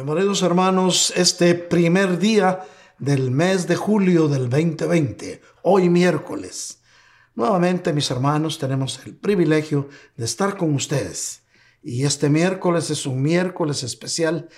[0.00, 2.60] Bienvenidos hermanos, este primer día
[3.00, 6.80] del mes de julio del 2020, hoy miércoles.
[7.34, 11.42] Nuevamente mis hermanos tenemos el privilegio de estar con ustedes
[11.82, 14.48] y este miércoles es un miércoles especial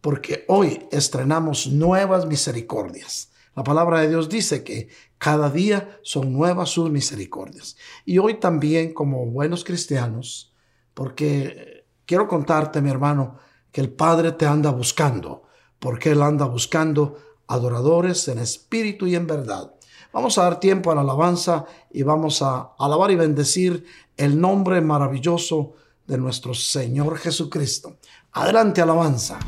[0.00, 3.30] porque hoy estrenamos nuevas misericordias.
[3.54, 7.76] La palabra de Dios dice que cada día son nuevas sus misericordias.
[8.04, 10.56] Y hoy también como buenos cristianos,
[10.92, 13.38] porque quiero contarte mi hermano,
[13.72, 15.44] que el Padre te anda buscando,
[15.78, 19.72] porque Él anda buscando adoradores en espíritu y en verdad.
[20.12, 23.84] Vamos a dar tiempo a la alabanza y vamos a alabar y bendecir
[24.16, 25.74] el nombre maravilloso
[26.06, 27.98] de nuestro Señor Jesucristo.
[28.32, 29.38] Adelante, alabanza.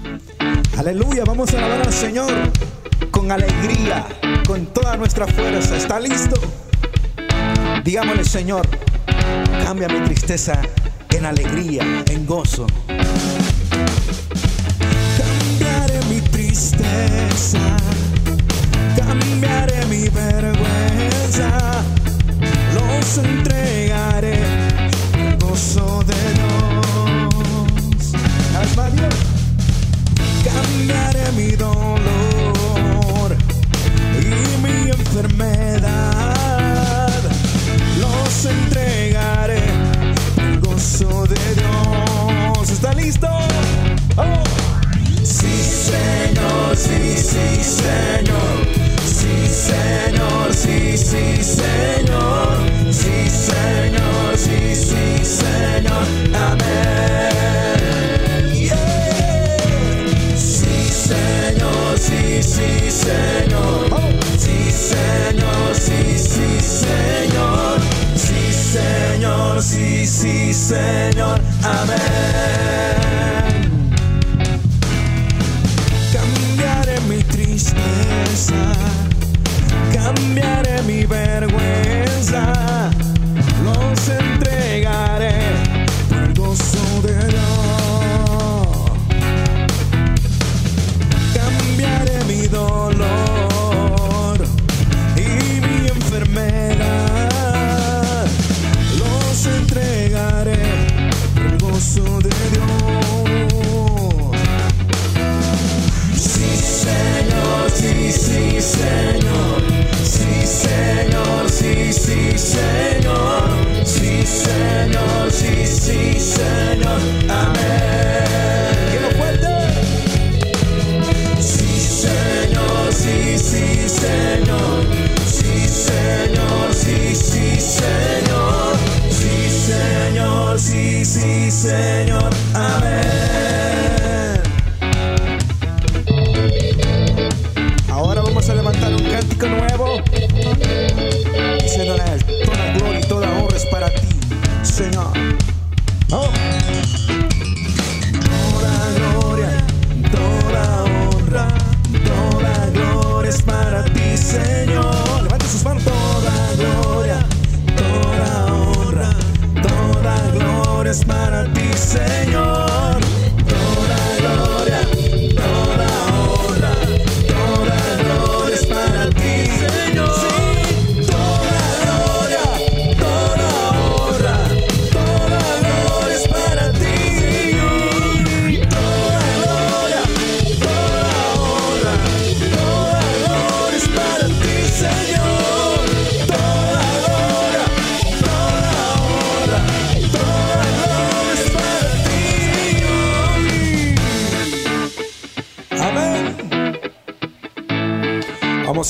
[0.77, 2.33] Aleluya, vamos a alabar al Señor
[3.11, 4.06] con alegría,
[4.47, 5.77] con toda nuestra fuerza.
[5.77, 6.41] ¿Está listo?
[7.84, 8.66] Digámosle, Señor,
[9.64, 10.61] cambia mi tristeza
[11.11, 12.66] en alegría, en gozo.
[18.97, 21.83] Cambiaré mi vergüenza,
[22.75, 24.39] los entregaré
[25.19, 26.51] el gozo de Dios.
[30.45, 33.36] Cambiaré mi dolor
[34.20, 34.25] y
[34.62, 35.91] mi enfermedad,
[38.01, 39.62] los entregaré
[40.36, 42.70] el gozo de Dios.
[42.70, 43.29] ¿Está listo?
[45.46, 48.66] Señor, sí, sí, Señor.
[49.06, 52.58] Sí, Señor, sí, sí, Señor.
[52.91, 56.06] Sí, Señor, sí, sí, Señor.
[56.34, 57.30] Amén.
[60.36, 64.00] Sí, Señor, sí, sí, Señor.
[64.38, 67.80] Sí, Señor, sí, sí, Señor.
[68.14, 71.41] Sí, Señor, sí, sí, Señor.
[71.62, 72.80] Amén.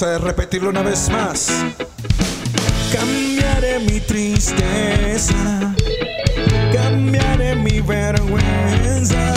[0.00, 1.48] Vamos a repetirlo una vez más.
[2.90, 5.74] Cambiaré mi tristeza,
[6.72, 9.34] cambiaré mi vergüenza,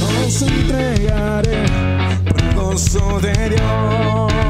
[0.00, 1.64] nos entregaré
[2.24, 4.45] por gozo de Dios.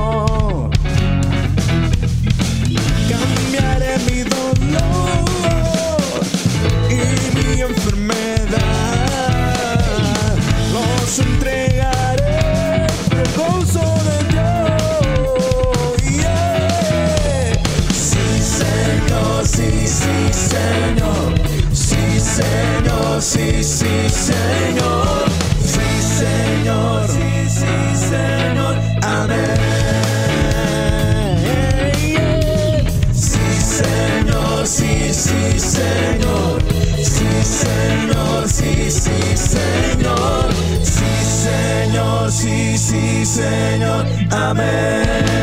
[42.96, 44.04] Sí, Señor.
[44.30, 45.36] Amén.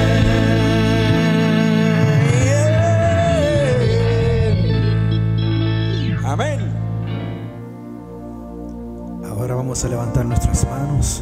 [9.43, 11.21] Ahora vamos a levantar nuestras manos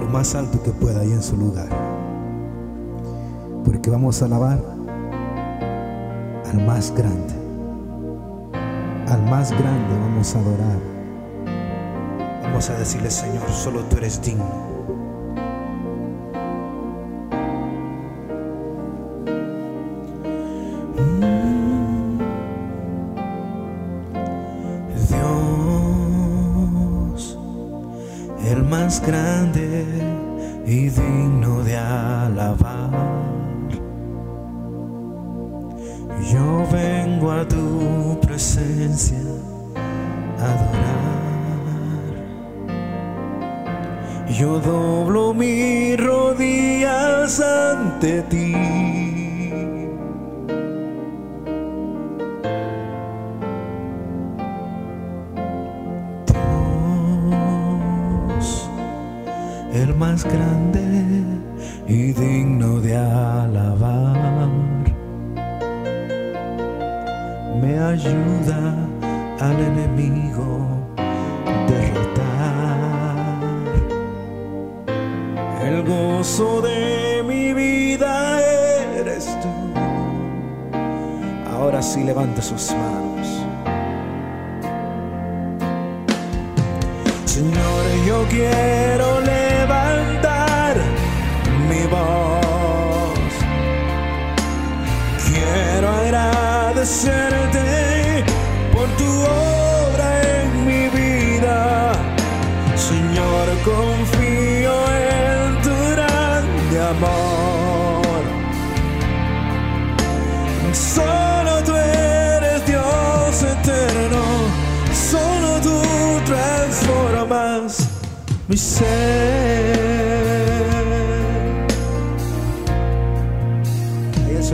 [0.00, 1.68] lo más alto que pueda ahí en su lugar.
[3.64, 4.58] Porque vamos a alabar
[6.50, 7.34] al más grande.
[9.08, 10.97] Al más grande vamos a adorar.
[12.58, 14.44] Vamos a decirle, Señor, solo tú eres digno.
[25.08, 26.18] Dios,
[28.44, 29.84] el más grande
[30.66, 32.77] y digno de alabar.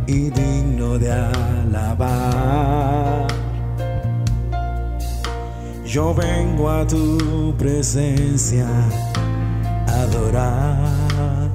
[0.07, 2.13] y digno de alabar.
[5.85, 8.67] Yo vengo a tu presencia
[9.89, 11.49] a adorar.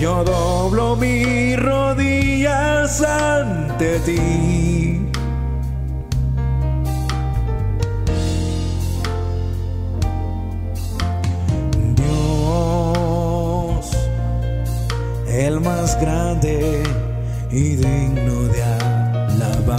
[0.00, 4.95] Yo doblo mis rodillas ante ti.
[15.36, 16.82] El más grande
[17.50, 19.76] y digno de alabar,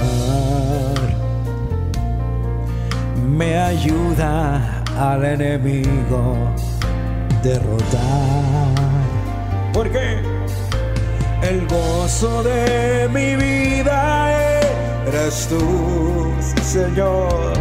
[3.27, 6.35] me ayuda al enemigo
[7.41, 8.67] derrotar.
[9.73, 10.21] Porque
[11.41, 14.31] el gozo de mi vida
[15.07, 16.31] eres tú,
[16.61, 17.53] Señor.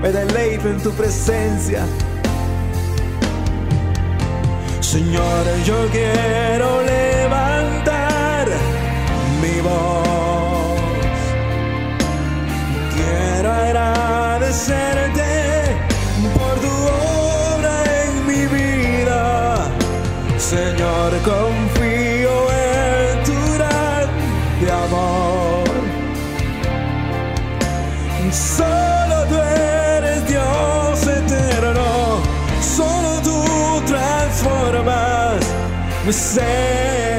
[0.00, 1.84] Me deleito en tu presencia.
[4.80, 6.82] Señor, yo quiero
[7.24, 8.46] levantar
[9.42, 11.18] mi voz.
[12.94, 15.32] Quiero agradecerte
[16.36, 16.74] por tu
[17.54, 19.22] obra en mi vida.
[20.38, 22.34] Señor, confío
[22.68, 25.68] en tu grande amor.
[28.58, 29.36] Solo tú
[29.96, 31.88] eres Dios eterno.
[32.76, 33.38] Solo tú
[33.92, 35.40] transformas
[36.06, 37.13] mi ser.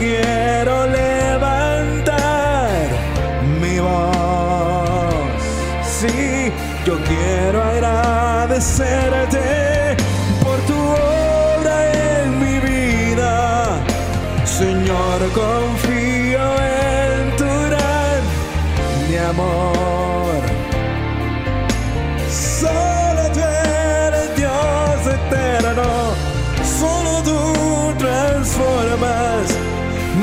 [0.00, 2.70] Quiero levantar
[3.60, 5.14] mi voz.
[6.00, 6.50] Sí,
[6.86, 9.44] yo quiero agradecerte
[10.42, 11.19] por tu obra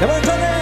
[0.00, 0.36] Levántale.
[0.36, 0.55] Señor,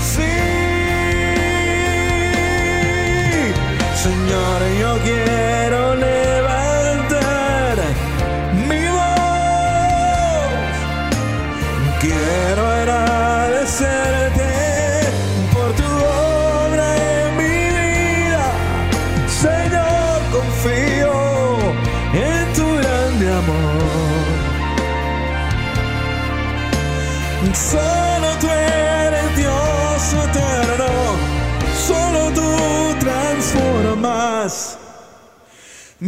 [0.00, 0.22] Sí,
[4.02, 5.35] Señor, yo quiero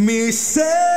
[0.08, 0.87] mi ser.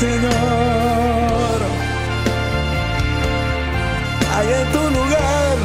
[0.00, 1.60] Señor.
[4.34, 5.56] Ahí en tu lugar,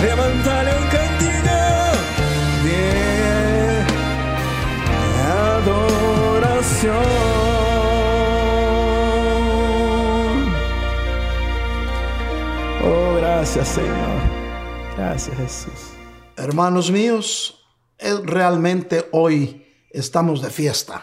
[0.00, 1.58] levántale un cantigo
[2.62, 2.82] de
[5.32, 6.92] adoración.
[12.84, 14.20] Oh, gracias, Señor.
[14.96, 15.80] Gracias, Jesús.
[16.36, 17.66] Hermanos míos,
[17.98, 21.02] realmente hoy estamos de fiesta.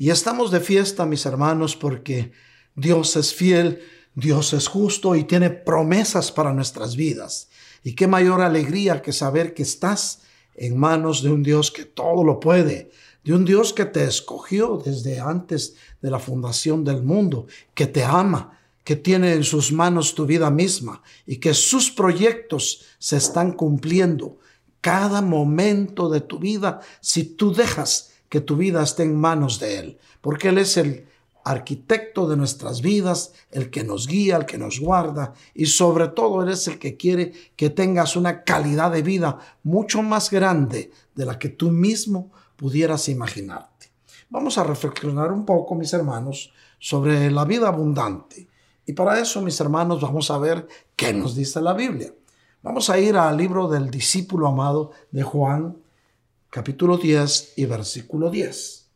[0.00, 2.32] Y estamos de fiesta, mis hermanos, porque
[2.74, 3.82] Dios es fiel,
[4.14, 7.50] Dios es justo y tiene promesas para nuestras vidas.
[7.84, 10.22] Y qué mayor alegría que saber que estás
[10.54, 12.90] en manos de un Dios que todo lo puede,
[13.24, 18.02] de un Dios que te escogió desde antes de la fundación del mundo, que te
[18.02, 23.52] ama, que tiene en sus manos tu vida misma y que sus proyectos se están
[23.52, 24.38] cumpliendo
[24.80, 29.78] cada momento de tu vida si tú dejas que tu vida esté en manos de
[29.78, 31.06] Él, porque Él es el
[31.44, 36.42] arquitecto de nuestras vidas, el que nos guía, el que nos guarda y sobre todo
[36.42, 41.26] Él es el que quiere que tengas una calidad de vida mucho más grande de
[41.26, 43.90] la que tú mismo pudieras imaginarte.
[44.28, 48.48] Vamos a reflexionar un poco, mis hermanos, sobre la vida abundante.
[48.86, 52.14] Y para eso, mis hermanos, vamos a ver qué nos dice la Biblia.
[52.62, 55.76] Vamos a ir al libro del discípulo amado de Juan,
[56.50, 58.88] capítulo 10 y versículo 10.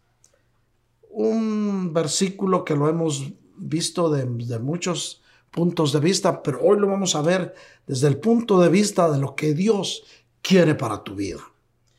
[1.11, 4.27] Un versículo que lo hemos visto de,
[4.59, 7.55] muchos puntos de vista, pero hoy lo vamos a ver
[7.87, 10.03] desde el punto de vista de lo que Dios
[10.43, 11.41] quiere para tu vida.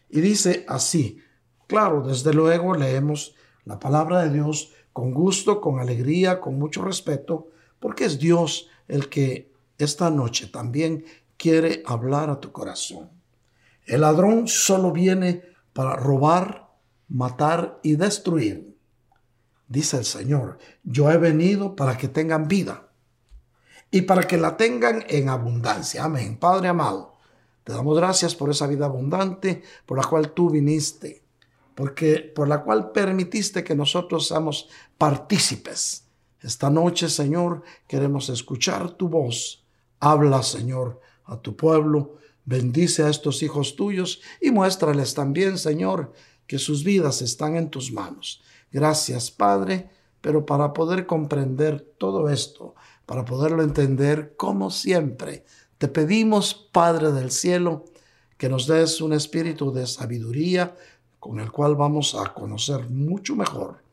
[0.09, 1.19] Y dice así,
[1.67, 3.33] claro, desde luego leemos
[3.63, 7.47] la palabra de Dios con gusto, con alegría, con mucho respeto,
[7.79, 11.05] porque es Dios el que esta noche también
[11.37, 13.14] quiere hablar a tu corazón.
[13.85, 16.69] El ladrón solo viene para robar,
[17.07, 18.75] matar y destruir.
[19.67, 22.89] Dice el Señor, yo he venido para que tengan vida
[23.91, 26.03] y para que la tengan en abundancia.
[26.03, 26.37] Amén.
[26.37, 27.15] Padre amado,
[27.63, 31.23] te damos gracias por esa vida abundante por la cual tú viniste,
[31.73, 36.05] porque por la cual permitiste que nosotros seamos partícipes.
[36.41, 39.65] Esta noche, Señor, queremos escuchar tu voz.
[39.99, 42.17] Habla, Señor, a tu pueblo.
[42.45, 46.13] Bendice a estos hijos tuyos y muéstrales también, Señor,
[46.47, 48.43] que sus vidas están en tus manos.
[48.71, 49.89] Gracias, Padre,
[50.21, 52.75] pero para poder comprender todo esto,
[53.05, 55.45] para poderlo entender como siempre,
[55.77, 57.85] te pedimos, Padre del cielo,
[58.37, 60.75] que nos des un espíritu de sabiduría
[61.19, 63.83] con el cual vamos a conocer mucho mejor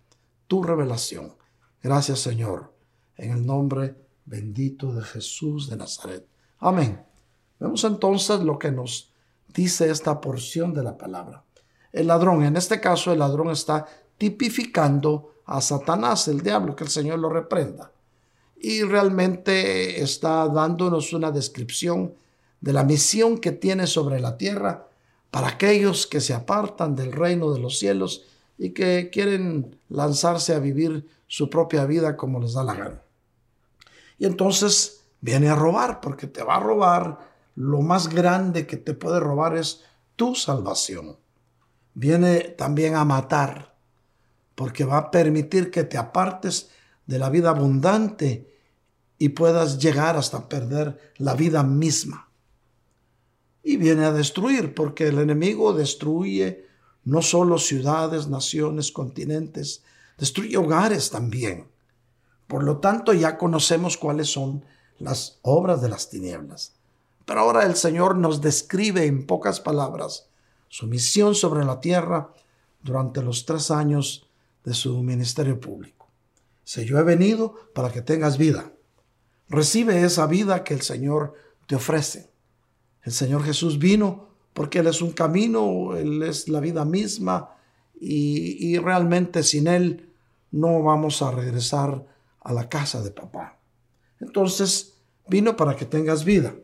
[0.46, 1.34] tu revelación.
[1.82, 2.72] Gracias, Señor,
[3.16, 3.94] en el nombre
[4.24, 6.26] bendito de Jesús de Nazaret.
[6.58, 7.11] Amén.
[7.62, 9.12] Vemos entonces lo que nos
[9.54, 11.44] dice esta porción de la palabra.
[11.92, 13.86] El ladrón, en este caso el ladrón está
[14.18, 17.92] tipificando a Satanás, el diablo, que el Señor lo reprenda.
[18.58, 22.14] Y realmente está dándonos una descripción
[22.60, 24.88] de la misión que tiene sobre la tierra
[25.30, 28.24] para aquellos que se apartan del reino de los cielos
[28.58, 33.02] y que quieren lanzarse a vivir su propia vida como les da la gana.
[34.18, 38.94] Y entonces viene a robar, porque te va a robar, lo más grande que te
[38.94, 39.82] puede robar es
[40.16, 41.16] tu salvación.
[41.94, 43.74] Viene también a matar,
[44.54, 46.70] porque va a permitir que te apartes
[47.06, 48.50] de la vida abundante
[49.18, 52.28] y puedas llegar hasta perder la vida misma.
[53.62, 56.66] Y viene a destruir, porque el enemigo destruye
[57.04, 59.82] no solo ciudades, naciones, continentes,
[60.18, 61.68] destruye hogares también.
[62.46, 64.64] Por lo tanto, ya conocemos cuáles son
[64.98, 66.74] las obras de las tinieblas.
[67.24, 70.28] Pero ahora el Señor nos describe en pocas palabras
[70.68, 72.32] su misión sobre la tierra
[72.82, 74.28] durante los tres años
[74.64, 76.08] de su ministerio público.
[76.64, 78.72] Si yo he venido para que tengas vida,
[79.48, 81.34] recibe esa vida que el Señor
[81.66, 82.30] te ofrece.
[83.02, 87.56] El Señor Jesús vino porque Él es un camino, Él es la vida misma
[88.00, 90.12] y, y realmente sin Él
[90.50, 92.06] no vamos a regresar
[92.40, 93.58] a la casa de papá.
[94.20, 94.98] Entonces
[95.28, 96.54] vino para que tengas vida,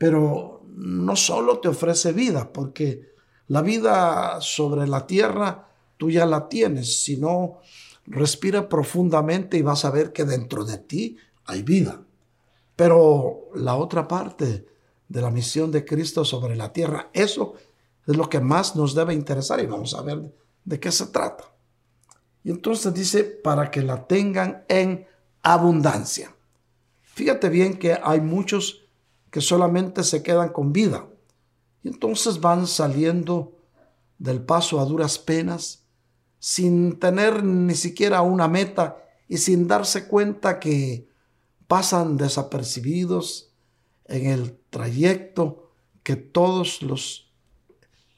[0.00, 3.12] pero no solo te ofrece vida, porque
[3.48, 7.58] la vida sobre la tierra tú ya la tienes, sino
[8.06, 12.00] respira profundamente y vas a ver que dentro de ti hay vida.
[12.76, 14.66] Pero la otra parte
[15.06, 17.52] de la misión de Cristo sobre la tierra, eso
[18.06, 20.34] es lo que más nos debe interesar y vamos a ver
[20.64, 21.44] de qué se trata.
[22.42, 25.06] Y entonces dice, para que la tengan en
[25.42, 26.34] abundancia.
[27.02, 28.79] Fíjate bien que hay muchos
[29.30, 31.06] que solamente se quedan con vida.
[31.82, 33.52] Y entonces van saliendo
[34.18, 35.84] del paso a duras penas,
[36.38, 38.96] sin tener ni siquiera una meta
[39.28, 41.08] y sin darse cuenta que
[41.66, 43.52] pasan desapercibidos
[44.06, 45.70] en el trayecto
[46.02, 47.30] que todos los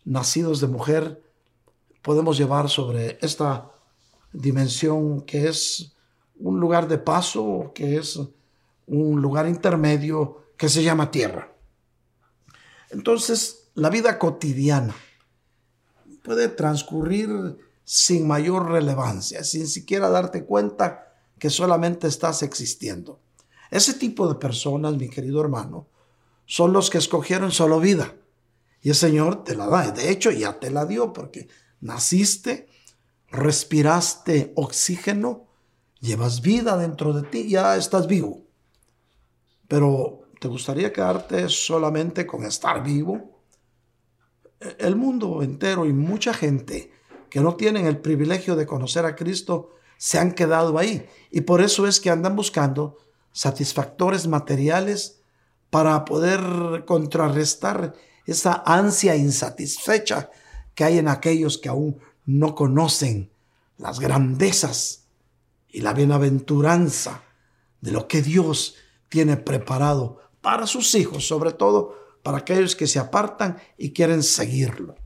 [0.05, 1.23] nacidos de mujer
[2.01, 3.71] podemos llevar sobre esta
[4.33, 5.95] dimensión que es
[6.39, 8.19] un lugar de paso, que es
[8.87, 11.53] un lugar intermedio que se llama tierra.
[12.91, 14.95] Entonces, la vida cotidiana
[16.23, 23.19] puede transcurrir sin mayor relevancia, sin siquiera darte cuenta que solamente estás existiendo.
[23.73, 25.89] Ese tipo de personas, mi querido hermano,
[26.47, 28.15] son los que escogieron solo vida.
[28.83, 29.91] Y el Señor te la da.
[29.91, 31.49] De hecho, ya te la dio porque
[31.81, 32.69] naciste,
[33.33, 35.49] respiraste oxígeno,
[35.99, 38.45] llevas vida dentro de ti, ya estás vivo.
[39.67, 43.45] Pero ¿te gustaría quedarte solamente con estar vivo?
[44.77, 46.91] El mundo entero y mucha gente
[47.31, 51.07] que no tienen el privilegio de conocer a Cristo se han quedado ahí.
[51.31, 52.97] Y por eso es que andan buscando
[53.31, 55.21] satisfactores materiales
[55.71, 57.95] para poder contrarrestar
[58.27, 60.29] esa ansia insatisfecha
[60.75, 63.31] que hay en aquellos que aún no conocen
[63.79, 65.05] las grandezas
[65.69, 67.23] y la bienaventuranza
[67.81, 68.75] de lo que Dios
[69.09, 74.97] tiene preparado para sus hijos, sobre todo para aquellos que se apartan y quieren seguirlo.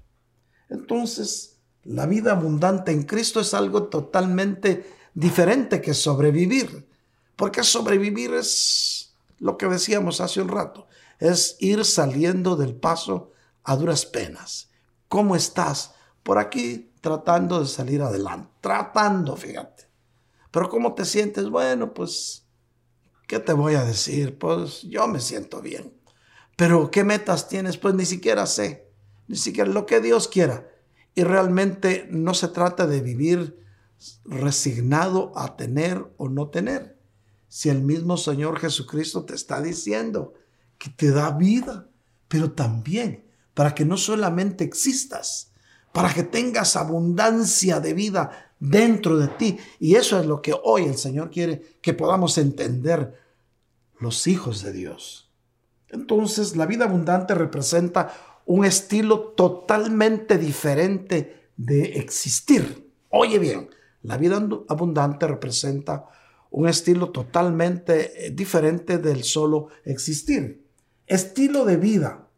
[0.69, 6.89] Entonces, la vida abundante en Cristo es algo totalmente diferente que sobrevivir,
[7.37, 13.31] porque sobrevivir es lo que decíamos hace un rato, es ir saliendo del paso
[13.63, 14.71] a duras penas.
[15.09, 15.95] ¿Cómo estás?
[16.23, 19.85] Por aquí tratando de salir adelante, tratando, fíjate.
[20.51, 21.49] Pero ¿cómo te sientes?
[21.49, 22.46] Bueno, pues,
[23.27, 24.39] ¿qué te voy a decir?
[24.39, 25.93] Pues yo me siento bien.
[26.57, 27.77] Pero ¿qué metas tienes?
[27.77, 28.89] Pues ni siquiera sé,
[29.29, 30.69] ni siquiera lo que Dios quiera.
[31.15, 33.63] Y realmente no se trata de vivir
[34.25, 36.99] resignado a tener o no tener.
[37.49, 40.35] Si el mismo Señor Jesucristo te está diciendo
[40.79, 41.89] que te da vida,
[42.29, 45.53] pero también para que no solamente existas,
[45.93, 49.59] para que tengas abundancia de vida dentro de ti.
[49.79, 53.15] Y eso es lo que hoy el Señor quiere que podamos entender
[53.99, 55.31] los hijos de Dios.
[55.89, 58.13] Entonces, la vida abundante representa
[58.45, 62.91] un estilo totalmente diferente de existir.
[63.11, 63.71] Oye bien,
[64.03, 64.37] La vida
[64.69, 66.05] abundante representa
[66.51, 70.65] un estilo totalmente eh, diferente del solo existir.
[71.09, 72.29] Estilo de vida.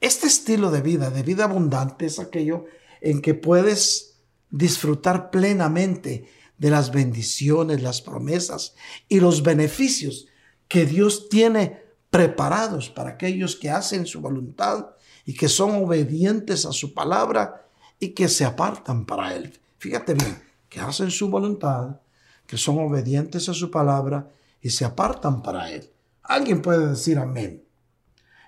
[0.00, 2.64] Este estilo de vida, de vida abundante, es aquello
[3.00, 4.11] en que puedes
[4.52, 8.76] disfrutar plenamente de las bendiciones, las promesas
[9.08, 10.28] y los beneficios
[10.68, 14.90] que Dios tiene preparados para aquellos que hacen su voluntad
[15.24, 17.66] y que son obedientes a su palabra
[17.98, 19.58] y que se apartan para Él.
[19.78, 22.00] Fíjate bien, que hacen su voluntad,
[22.46, 25.90] que son obedientes a su palabra y se apartan para Él.
[26.22, 27.64] Alguien puede decir amén.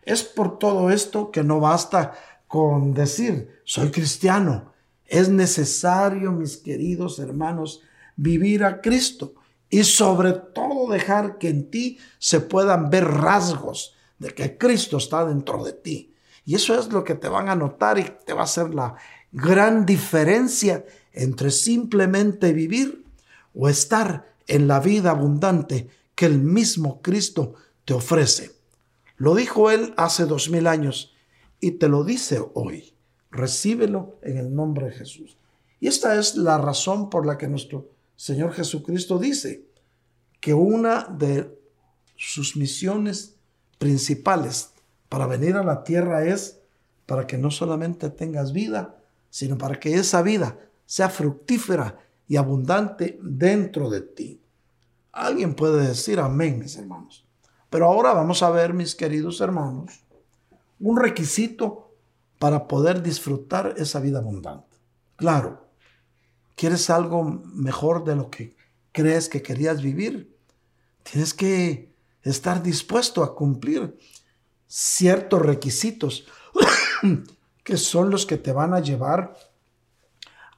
[0.02, 2.12] Es por todo esto que no basta
[2.46, 4.73] con decir, soy cristiano.
[5.06, 7.82] Es necesario, mis queridos hermanos,
[8.16, 9.34] vivir a Cristo
[9.68, 15.24] y sobre todo dejar que en ti se puedan ver rasgos de que Cristo está
[15.24, 16.14] dentro de ti.
[16.46, 18.94] Y eso es lo que te van a notar y te va a hacer la
[19.32, 23.04] gran diferencia entre simplemente vivir
[23.54, 28.52] o estar en la vida abundante que el mismo Cristo te ofrece.
[29.16, 31.14] Lo dijo él hace dos mil años
[31.60, 32.93] y te lo dice hoy.
[33.34, 35.36] Recíbelo en el nombre de Jesús.
[35.80, 39.66] Y esta es la razón por la que nuestro Señor Jesucristo dice
[40.40, 41.58] que una de
[42.14, 43.34] sus misiones
[43.78, 44.70] principales
[45.08, 46.60] para venir a la tierra es
[47.06, 53.18] para que no solamente tengas vida, sino para que esa vida sea fructífera y abundante
[53.20, 54.40] dentro de ti.
[55.10, 57.26] Alguien puede decir amén, mis hermanos.
[57.68, 60.04] Pero ahora vamos a ver, mis queridos hermanos,
[60.78, 61.83] un requisito
[62.44, 64.76] para poder disfrutar esa vida abundante.
[65.16, 65.66] Claro,
[66.54, 68.54] ¿quieres algo mejor de lo que
[68.92, 70.36] crees que querías vivir?
[71.04, 73.96] Tienes que estar dispuesto a cumplir
[74.66, 76.26] ciertos requisitos
[77.64, 79.34] que son los que te van a llevar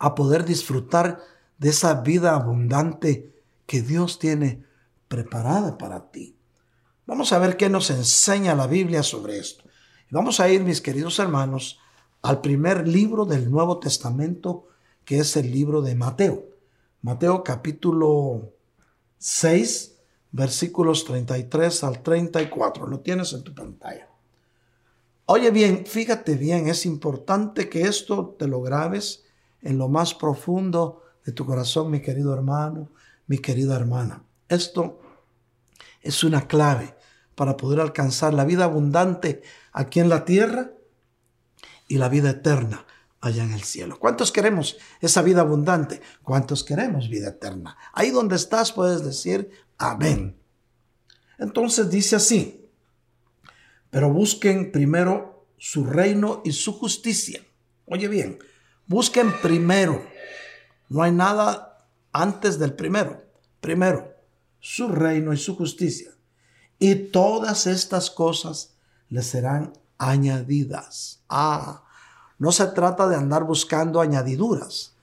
[0.01, 1.20] a poder disfrutar
[1.57, 3.33] de esa vida abundante
[3.64, 4.64] que Dios tiene
[5.07, 6.37] preparada para ti.
[7.07, 9.66] Vamos a ver qué nos enseña la Biblia sobre esto.
[10.09, 11.81] Vamos a ir, mis queridos hermanos,
[12.23, 14.69] al primer libro del Nuevo Testamento,
[15.05, 16.45] que es el libro de Mateo.
[17.03, 18.53] Mateo capítulo
[19.19, 19.97] 6,
[20.31, 22.87] versículos 33 al 34.
[22.87, 24.09] Lo tienes en tu pantalla.
[25.25, 29.25] Oye bien, fíjate bien, es importante que esto te lo grabes
[29.62, 32.90] en lo más profundo de tu corazón, mi querido hermano,
[33.27, 34.23] mi querida hermana.
[34.49, 35.01] Esto
[36.01, 36.96] es una clave
[37.37, 40.72] para poder alcanzar la vida abundante aquí en la tierra
[41.87, 42.85] y la vida eterna
[43.20, 43.99] allá en el cielo.
[44.01, 46.01] ¿Cuántos queremos esa vida abundante?
[46.22, 47.77] ¿Cuántos queremos vida eterna?
[47.92, 50.40] Ahí donde estás puedes decir amén.
[51.38, 52.68] Entonces dice así,
[53.90, 57.42] pero busquen primero su reino y su justicia.
[57.87, 58.38] Oye bien,
[58.87, 60.03] busquen primero.
[60.88, 63.22] No hay nada antes del primero.
[63.61, 64.14] Primero,
[64.61, 66.16] su reino y su justicia.
[66.79, 68.75] Y todas estas cosas
[69.09, 71.21] les serán añadidas.
[71.29, 71.85] Ah,
[72.39, 74.95] no se trata de andar buscando añadiduras.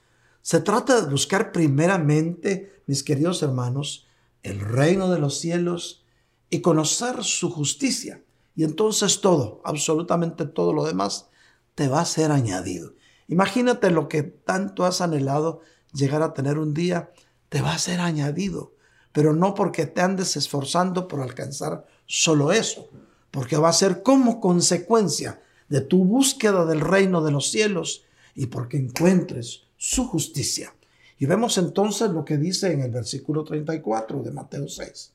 [0.42, 4.06] Se trata de buscar primeramente, mis queridos hermanos,
[4.42, 6.04] el reino de los cielos
[6.50, 8.22] y conocer su justicia.
[8.54, 11.28] Y entonces todo, absolutamente todo lo demás,
[11.74, 12.92] te va a ser añadido.
[13.26, 15.60] Imagínate lo que tanto has anhelado
[15.92, 17.10] llegar a tener un día,
[17.48, 18.73] te va a ser añadido.
[19.14, 22.90] Pero no porque te andes esforzando por alcanzar solo eso,
[23.30, 28.46] porque va a ser como consecuencia de tu búsqueda del reino de los cielos y
[28.46, 30.74] porque encuentres su justicia.
[31.16, 35.12] Y vemos entonces lo que dice en el versículo 34 de Mateo 6.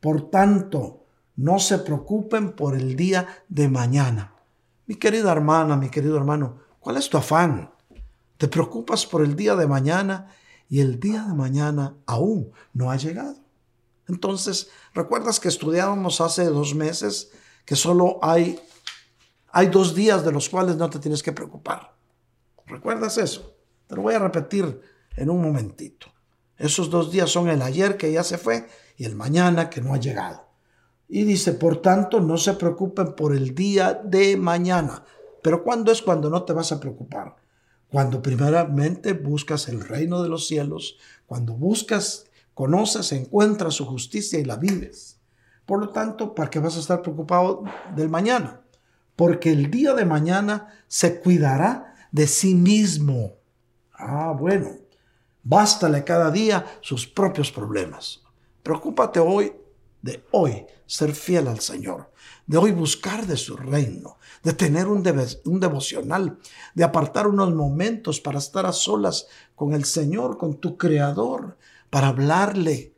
[0.00, 1.04] Por tanto,
[1.36, 4.34] no se preocupen por el día de mañana.
[4.86, 7.70] Mi querida hermana, mi querido hermano, ¿cuál es tu afán?
[8.38, 10.34] ¿Te preocupas por el día de mañana
[10.68, 13.36] y el día de mañana aún no ha llegado?
[14.08, 17.32] Entonces, ¿recuerdas que estudiábamos hace dos meses
[17.64, 18.60] que solo hay,
[19.48, 21.94] hay dos días de los cuales no te tienes que preocupar?
[22.66, 23.56] ¿Recuerdas eso?
[23.86, 24.80] Te lo voy a repetir
[25.16, 26.08] en un momentito.
[26.56, 29.94] Esos dos días son el ayer que ya se fue y el mañana que no
[29.94, 30.46] ha llegado.
[31.08, 35.04] Y dice, por tanto, no se preocupen por el día de mañana.
[35.42, 37.36] Pero ¿cuándo es cuando no te vas a preocupar?
[37.96, 44.44] Cuando primeramente buscas el reino de los cielos, cuando buscas, conoces, encuentras su justicia y
[44.44, 45.18] la vives.
[45.64, 48.60] Por lo tanto, ¿para qué vas a estar preocupado del mañana?
[49.16, 53.36] Porque el día de mañana se cuidará de sí mismo.
[53.94, 54.72] Ah, bueno,
[55.42, 58.22] bástale cada día sus propios problemas.
[58.62, 59.54] Preocúpate hoy
[60.06, 62.12] de hoy ser fiel al Señor,
[62.46, 65.02] de hoy buscar de su reino, de tener un,
[65.44, 66.38] un, devocional,
[66.74, 71.58] de apartar unos momentos para estar a solas con el Señor, con tu Creador,
[71.90, 72.94] para hablarle,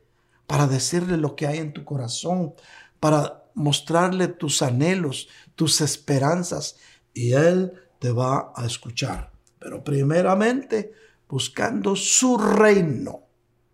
[0.46, 2.54] para decirle lo que hay en tu corazón,
[3.00, 6.76] para mostrarle tus anhelos, tus esperanzas,
[7.14, 9.32] y Él te va a escuchar.
[9.58, 10.92] Pero primeramente
[11.26, 13.22] buscando su reino.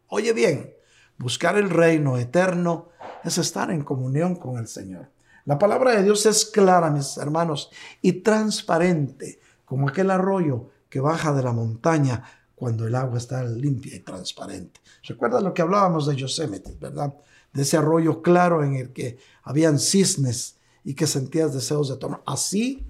[0.07, 0.75] Oye bien,
[1.19, 2.91] buscar el reino eterno
[3.25, 5.11] es estar en comunión con el Señor.
[5.47, 11.33] La palabra de Dios es clara, mis hermanos, y transparente, como aquel arroyo que baja
[11.33, 12.23] de la montaña
[12.55, 14.81] cuando el agua está limpia y transparente.
[15.03, 17.15] ¿Recuerda lo que hablábamos de Yosemite, verdad?
[17.53, 22.23] De ese arroyo claro en el que habían cisnes y que sentías deseos de tomar.
[22.27, 22.87] Así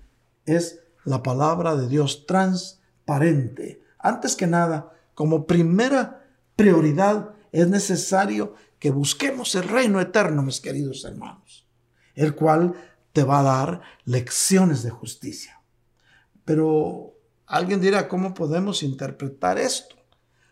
[0.46, 3.82] es la palabra de Dios transparente.
[3.98, 11.06] Antes que nada, como primera prioridad, es necesario que busquemos el reino eterno, mis queridos
[11.06, 11.66] hermanos,
[12.14, 12.74] el cual
[13.14, 15.58] te va a dar lecciones de justicia.
[16.44, 17.14] Pero
[17.46, 19.96] alguien dirá, ¿cómo podemos interpretar esto?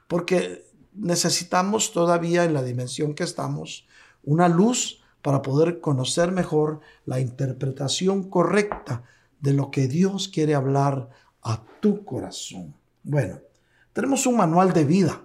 [0.08, 0.64] Porque
[0.94, 3.86] necesitamos todavía en la dimensión que estamos
[4.22, 9.02] una luz para poder conocer mejor la interpretación correcta
[9.40, 11.10] de lo que Dios quiere hablar
[11.42, 12.74] a tu corazón.
[13.02, 13.40] Bueno,
[13.92, 15.20] tenemos un manual de vida.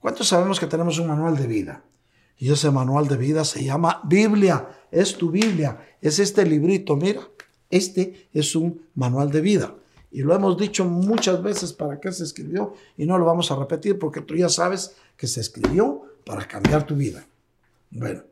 [0.00, 1.82] ¿Cuántos sabemos que tenemos un manual de vida?
[2.38, 4.68] Y ese manual de vida se llama Biblia.
[4.90, 5.78] Es tu Biblia.
[6.00, 6.96] Es este librito.
[6.96, 7.22] Mira,
[7.70, 9.74] este es un manual de vida.
[10.10, 13.56] Y lo hemos dicho muchas veces para qué se escribió y no lo vamos a
[13.56, 17.26] repetir porque tú ya sabes que se escribió para cambiar tu vida.
[17.90, 18.22] Bueno,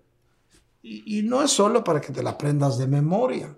[0.82, 3.56] y, no es solo para que te la aprendas de memoria.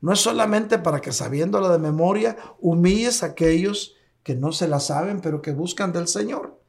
[0.00, 4.80] No es solamente para que sabiéndola de memoria humilles a aquellos que no se la
[4.80, 6.60] saben, pero que buscan del Señor.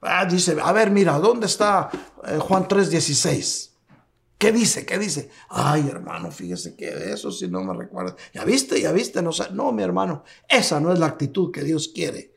[0.00, 1.90] Ah, dice, a ver, mira, ¿dónde está
[2.24, 3.70] eh, Juan 3:16?
[4.38, 4.86] ¿Qué dice?
[4.86, 5.30] ¿Qué dice?
[5.50, 8.16] Ay, hermano, fíjese que eso si no me recuerda.
[8.32, 11.88] Ya viste, ya viste, no, no, mi hermano, esa no es la actitud que Dios
[11.94, 12.34] quiere.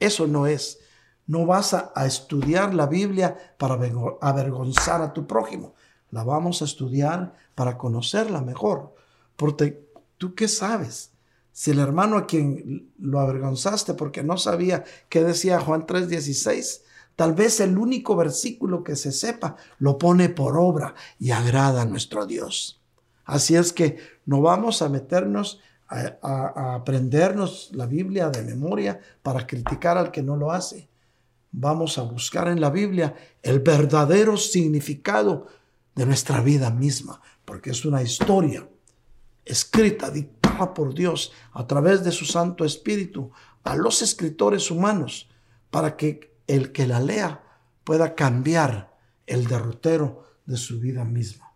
[0.00, 0.80] Eso no es.
[1.26, 3.74] No vas a, a estudiar la Biblia para
[4.22, 5.74] avergonzar a tu prójimo.
[6.10, 8.94] La vamos a estudiar para conocerla mejor.
[9.36, 9.86] Porque
[10.16, 11.12] tú qué sabes?
[11.52, 16.80] Si el hermano a quien lo avergonzaste porque no sabía qué decía Juan 3:16,
[17.16, 21.86] tal vez el único versículo que se sepa lo pone por obra y agrada a
[21.86, 22.80] nuestro Dios.
[23.24, 29.46] Así es que no vamos a meternos a, a aprendernos la Biblia de memoria para
[29.46, 30.88] criticar al que no lo hace.
[31.52, 35.46] Vamos a buscar en la Biblia el verdadero significado
[35.94, 38.66] de nuestra vida misma, porque es una historia
[39.44, 43.30] escrita, dictada por Dios a través de su Santo Espíritu
[43.64, 45.28] a los escritores humanos
[45.70, 47.42] para que el que la lea
[47.84, 51.52] pueda cambiar el derrotero de su vida misma.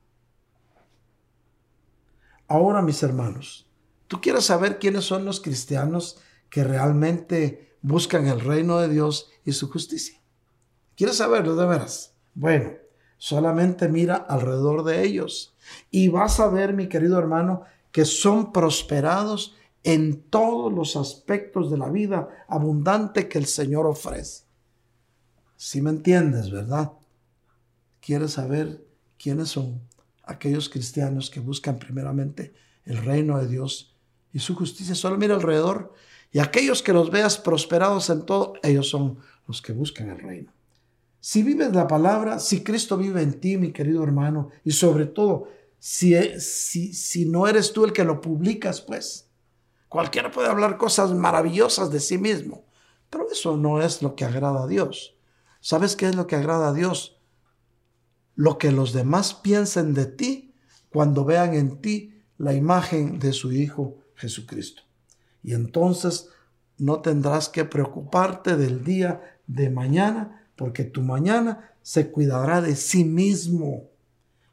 [2.46, 3.68] Ahora, mis hermanos,
[4.06, 9.52] ¿tú quieres saber quiénes son los cristianos que realmente buscan el reino de Dios y
[9.52, 10.18] su justicia?
[10.96, 12.14] ¿Quieres saberlo de veras?
[12.34, 12.72] Bueno,
[13.18, 15.54] solamente mira alrededor de ellos
[15.90, 21.78] y vas a ver, mi querido hermano, que son prosperados en todos los aspectos de
[21.78, 24.47] la vida abundante que el Señor ofrece.
[25.58, 26.92] Si me entiendes, ¿verdad?
[28.00, 28.86] ¿Quieres saber
[29.18, 29.82] quiénes son
[30.22, 33.92] aquellos cristianos que buscan primeramente el reino de Dios
[34.32, 34.94] y su justicia?
[34.94, 35.92] Solo mira alrededor
[36.30, 39.18] y aquellos que los veas prosperados en todo, ellos son
[39.48, 40.52] los que buscan el reino.
[41.20, 45.48] Si vives la palabra, si Cristo vive en ti, mi querido hermano, y sobre todo
[45.80, 49.26] si, si, si no eres tú el que lo publicas, pues.
[49.88, 52.62] Cualquiera puede hablar cosas maravillosas de sí mismo,
[53.10, 55.17] pero eso no es lo que agrada a Dios.
[55.68, 57.20] ¿Sabes qué es lo que agrada a Dios?
[58.34, 60.54] Lo que los demás piensen de ti
[60.88, 64.84] cuando vean en ti la imagen de su Hijo Jesucristo.
[65.42, 66.30] Y entonces
[66.78, 73.04] no tendrás que preocuparte del día de mañana, porque tu mañana se cuidará de sí
[73.04, 73.90] mismo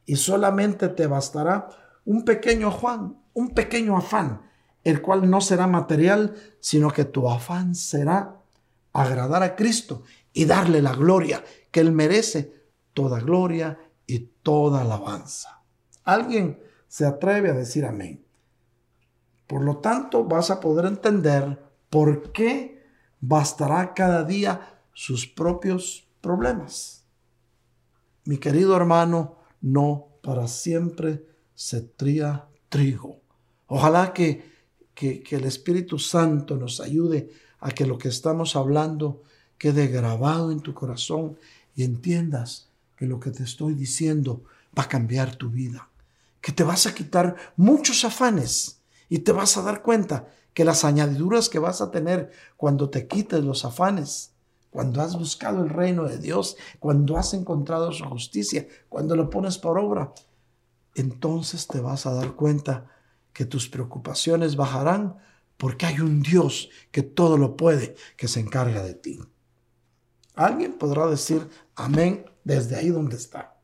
[0.06, 1.70] y solamente te bastará
[2.04, 4.42] un pequeño Juan, un pequeño afán,
[4.84, 8.36] el cual no será material, sino que tu afán será
[8.92, 10.04] agradar a Cristo
[10.36, 12.54] y darle la gloria que Él merece,
[12.94, 15.64] toda gloria y toda alabanza.
[16.04, 18.24] ¿Alguien se atreve a decir amén?
[19.48, 21.58] Por lo tanto, vas a poder entender
[21.90, 22.84] por qué
[23.22, 27.06] bastará cada día sus propios problemas.
[28.26, 33.22] Mi querido hermano, no para siempre se tría trigo.
[33.68, 34.52] Ojalá que,
[34.94, 39.24] que, que, el Espíritu Santo nos ayude a que lo que estamos hablando
[39.58, 41.38] quede grabado en tu corazón
[41.76, 44.44] y entiendas que lo que te estoy diciendo
[44.78, 45.90] va a cambiar tu vida,
[46.42, 50.86] que te vas a quitar muchos afanes y te vas a dar cuenta que las
[50.86, 54.32] añadiduras que vas a tener cuando te quites los afanes,
[54.70, 59.58] cuando has buscado el reino de Dios, cuando has encontrado su justicia, cuando lo pones
[59.58, 60.14] por obra,
[60.96, 62.90] entonces te vas a dar cuenta
[63.34, 65.18] que tus preocupaciones bajarán
[65.58, 69.20] porque hay un Dios que todo lo puede, que se encarga de ti.
[70.36, 73.56] Alguien podrá decir amén desde ahí donde está.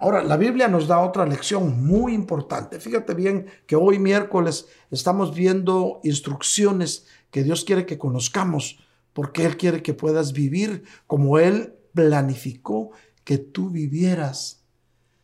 [0.00, 2.78] Ahora, la Biblia nos da otra lección muy importante.
[2.78, 8.78] Fíjate bien que hoy miércoles estamos viendo instrucciones que Dios quiere que conozcamos,
[9.12, 12.92] porque Él quiere que puedas vivir como Él planificó
[13.24, 14.62] que tú vivieras.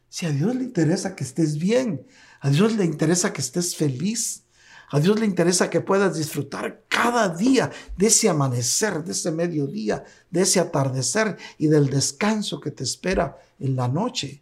[0.09, 2.07] Si a Dios le interesa que estés bien,
[2.40, 4.44] a Dios le interesa que estés feliz,
[4.95, 10.05] a Dios le interesa que puedas disfrutar cada día de ese amanecer, de ese mediodía,
[10.31, 14.41] de ese atardecer y del descanso que te espera en la noche.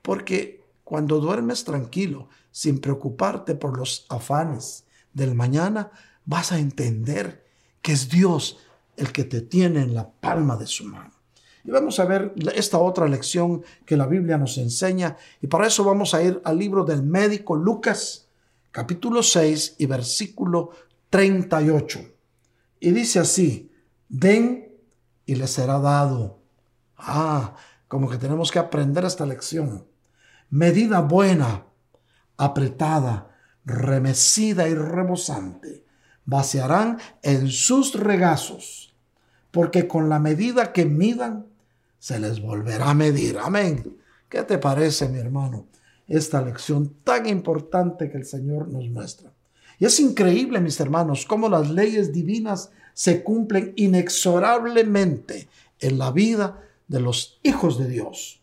[0.00, 5.90] Porque cuando duermes tranquilo, sin preocuparte por los afanes del mañana,
[6.24, 7.44] vas a entender
[7.82, 8.56] que es Dios
[8.96, 11.12] el que te tiene en la palma de su mano.
[11.62, 15.18] Y vamos a ver esta otra lección que la Biblia nos enseña.
[15.42, 18.23] Y para eso vamos a ir al libro del médico Lucas,
[18.74, 20.70] capítulo 6 y versículo
[21.08, 22.00] 38.
[22.80, 23.70] Y dice así,
[24.08, 24.68] den
[25.24, 26.40] y les será dado.
[26.96, 27.54] Ah,
[27.86, 29.86] como que tenemos que aprender esta lección
[30.50, 31.66] medida buena,
[32.36, 35.84] apretada, remecida y rebosante,
[36.24, 38.94] vaciarán en sus regazos,
[39.52, 41.46] porque con la medida que midan,
[42.00, 43.38] se les volverá a medir.
[43.38, 43.98] Amén.
[44.28, 45.68] ¿Qué te parece, mi hermano?
[46.06, 49.32] Esta lección tan importante que el Señor nos muestra.
[49.78, 55.48] Y es increíble, mis hermanos, cómo las leyes divinas se cumplen inexorablemente
[55.80, 58.40] en la vida de los hijos de Dios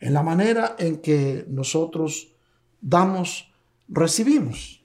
[0.00, 2.32] en la manera en que nosotros
[2.80, 3.50] damos,
[3.88, 4.82] recibimos.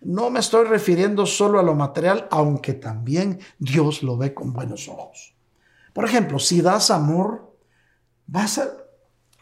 [0.00, 4.88] No me estoy refiriendo solo a lo material, aunque también Dios lo ve con buenos
[4.88, 5.34] ojos.
[5.92, 7.56] Por ejemplo, si das amor,
[8.26, 8.78] vas a,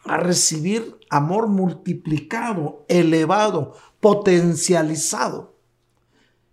[0.03, 5.53] recibir amor multiplicado, elevado, potencializado.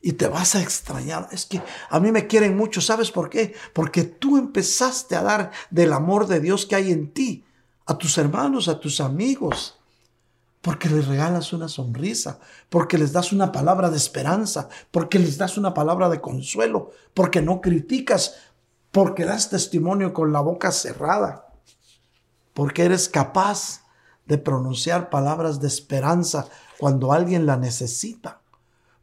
[0.03, 1.29] Y te vas a extrañar.
[1.33, 2.81] Es que a mí me quieren mucho.
[2.81, 3.55] ¿Sabes por qué?
[3.73, 7.45] Porque tú empezaste a dar del amor de Dios que hay en ti
[7.87, 9.79] a tus hermanos, a tus amigos,
[10.61, 15.57] porque les regalas una sonrisa, porque les das una palabra de esperanza, porque les das
[15.57, 18.35] una palabra de consuelo, porque no criticas,
[18.91, 21.47] porque das testimonio con la boca cerrada,
[22.53, 23.88] porque eres capaz
[24.29, 26.47] de pronunciar palabras de esperanza
[26.79, 28.41] cuando alguien la necesita,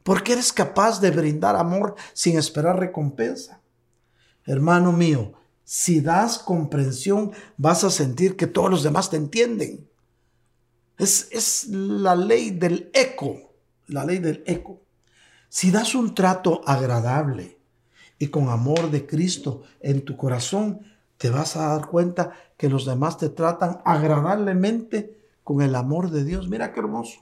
[0.02, 3.60] porque eres capaz de brindar amor sin esperar recompensa.
[4.46, 5.32] Hermano mío,
[5.64, 9.90] si das comprensión, vas a sentir que todos los demás te entienden.
[10.96, 13.52] Es, es la ley del eco,
[13.88, 14.80] la ley del eco.
[15.48, 17.58] Si das un trato agradable
[18.18, 20.82] y con amor de Cristo en tu corazón,
[21.18, 25.15] te vas a dar cuenta que los demás te tratan agradablemente
[25.46, 26.48] con el amor de Dios.
[26.48, 27.20] Mira qué hermoso.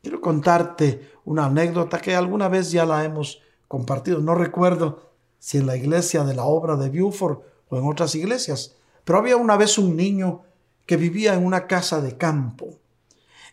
[0.00, 4.20] Quiero contarte una anécdota que alguna vez ya la hemos compartido.
[4.20, 8.76] No recuerdo si en la iglesia de la obra de Buford o en otras iglesias.
[9.02, 10.42] Pero había una vez un niño
[10.86, 12.78] que vivía en una casa de campo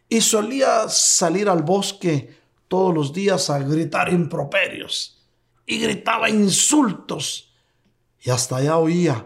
[0.08, 5.26] y solía salir al bosque todos los días a gritar improperios
[5.66, 7.56] y gritaba insultos
[8.22, 9.26] y hasta allá oía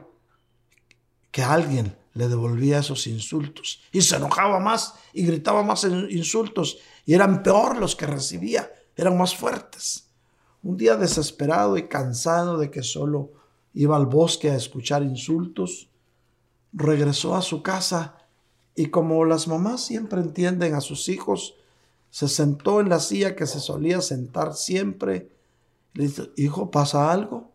[1.31, 7.13] que alguien le devolvía esos insultos y se enojaba más y gritaba más insultos y
[7.13, 10.07] eran peor los que recibía, eran más fuertes.
[10.63, 13.31] Un día desesperado y cansado de que solo
[13.73, 15.89] iba al bosque a escuchar insultos,
[16.73, 18.17] regresó a su casa
[18.75, 21.55] y como las mamás siempre entienden a sus hijos,
[22.09, 25.31] se sentó en la silla que se solía sentar siempre.
[25.93, 27.51] Le dice, hijo, ¿pasa algo?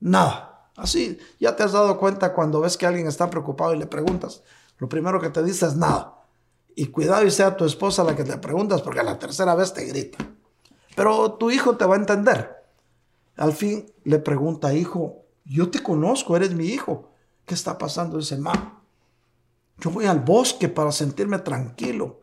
[0.00, 0.53] Nada.
[0.76, 4.42] Así, ya te has dado cuenta cuando ves que alguien está preocupado y le preguntas,
[4.78, 6.24] lo primero que te dice es nada.
[6.74, 9.84] Y cuidado y sea tu esposa la que te preguntas porque la tercera vez te
[9.84, 10.18] grita.
[10.96, 12.50] Pero tu hijo te va a entender.
[13.36, 17.10] Al fin le pregunta, hijo, yo te conozco, eres mi hijo.
[17.44, 18.18] ¿Qué está pasando?
[18.18, 18.82] Dice, ma,
[19.78, 22.22] yo voy al bosque para sentirme tranquilo.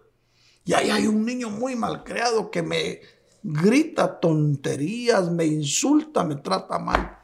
[0.66, 3.02] Y ahí hay un niño muy malcriado que me
[3.44, 7.21] grita tonterías, me insulta, me trata mal.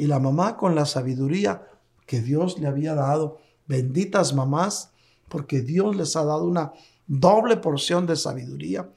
[0.00, 1.66] Y la mamá con la sabiduría
[2.06, 4.92] que Dios le había dado, benditas mamás,
[5.28, 6.72] porque Dios les ha dado una
[7.06, 8.90] doble porción de sabiduría.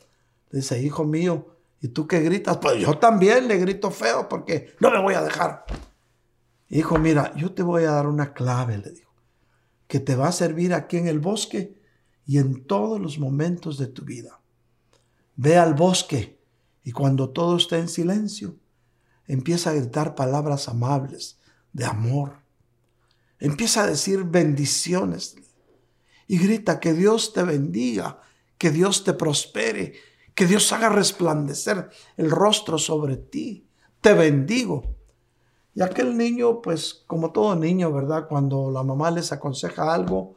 [0.52, 2.58] Dice, hijo mío, ¿Y tú qué gritas?
[2.60, 5.66] Pues yo también le grito feo porque no me voy a dejar.
[6.70, 9.12] Hijo, mira, yo te voy a dar una clave, le dijo.
[9.86, 11.76] que te va a servir aquí en el bosque
[12.26, 14.40] y en todos los momentos de tu vida.
[15.36, 16.40] Ve al bosque
[16.86, 18.56] y cuando todo esté en silencio,
[19.28, 21.38] empieza a gritar palabras amables,
[21.72, 22.38] de amor.
[23.40, 25.36] Empieza a decir bendiciones
[26.28, 28.22] y grita que Dios te bendiga,
[28.58, 29.94] que Dios te prospere,
[30.36, 33.68] que Dios haga resplandecer el rostro sobre ti.
[34.02, 34.96] Te bendigo.
[35.76, 38.28] Y aquel niño, pues como todo niño, ¿verdad?
[38.28, 40.36] Cuando la mamá les aconseja algo,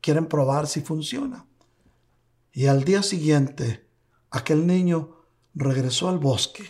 [0.00, 1.46] quieren probar si funciona.
[2.52, 3.86] Y al día siguiente,
[4.30, 5.16] aquel niño
[5.54, 6.64] regresó al bosque.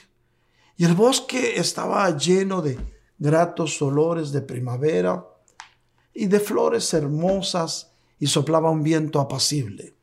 [0.77, 2.79] Y el bosque estaba lleno de
[3.19, 5.25] gratos olores de primavera
[6.13, 9.95] y de flores hermosas y soplaba un viento apacible.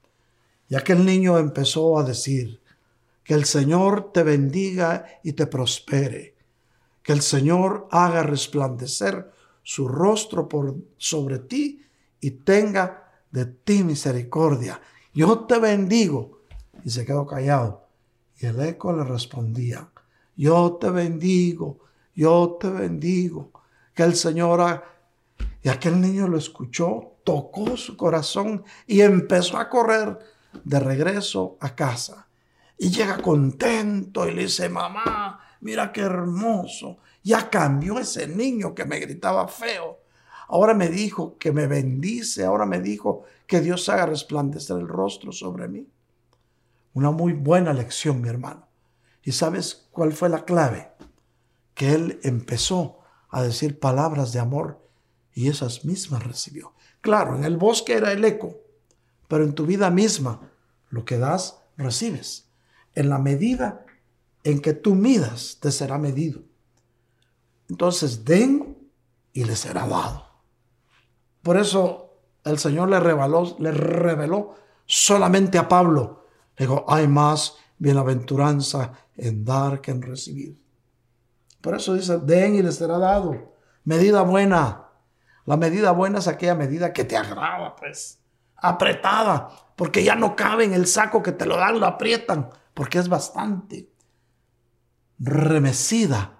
[0.69, 2.61] Y aquel niño empezó a decir,
[3.23, 6.35] que el Señor te bendiga y te prospere,
[7.03, 9.31] que el Señor haga resplandecer
[9.63, 11.85] su rostro por sobre ti
[12.19, 14.81] y tenga de ti misericordia.
[15.13, 16.39] Yo te bendigo.
[16.83, 17.87] Y se quedó callado.
[18.39, 19.89] Y el eco le respondía,
[20.35, 21.79] yo te bendigo,
[22.15, 23.51] yo te bendigo.
[23.93, 24.61] Que el Señor...
[24.61, 24.83] Ha...
[25.63, 30.17] Y aquel niño lo escuchó, tocó su corazón y empezó a correr
[30.63, 32.27] de regreso a casa.
[32.77, 36.97] Y llega contento y le dice, mamá, mira qué hermoso.
[37.23, 39.99] Ya cambió ese niño que me gritaba feo.
[40.47, 45.31] Ahora me dijo que me bendice, ahora me dijo que Dios haga resplandecer el rostro
[45.31, 45.87] sobre mí.
[46.93, 48.67] Una muy buena lección, mi hermano.
[49.23, 50.91] ¿Y sabes cuál fue la clave?
[51.73, 52.99] Que él empezó
[53.29, 54.85] a decir palabras de amor
[55.33, 56.73] y esas mismas recibió.
[57.01, 58.57] Claro, en el bosque era el eco,
[59.27, 60.51] pero en tu vida misma
[60.89, 62.49] lo que das, recibes.
[62.93, 63.85] En la medida
[64.43, 66.41] en que tú midas, te será medido.
[67.69, 68.77] Entonces, den
[69.33, 70.25] y les será dado.
[71.41, 74.55] Por eso el Señor le reveló, le reveló
[74.85, 76.25] solamente a Pablo.
[76.57, 80.59] Le dijo, hay más bienaventuranza en dar que en recibir.
[81.61, 83.53] Por eso dice, den y les será dado.
[83.83, 84.87] Medida buena.
[85.45, 88.19] La medida buena es aquella medida que te agrada, pues.
[88.55, 92.97] Apretada, porque ya no cabe en el saco que te lo dan, lo aprietan, porque
[92.97, 93.91] es bastante.
[95.19, 96.39] Remecida.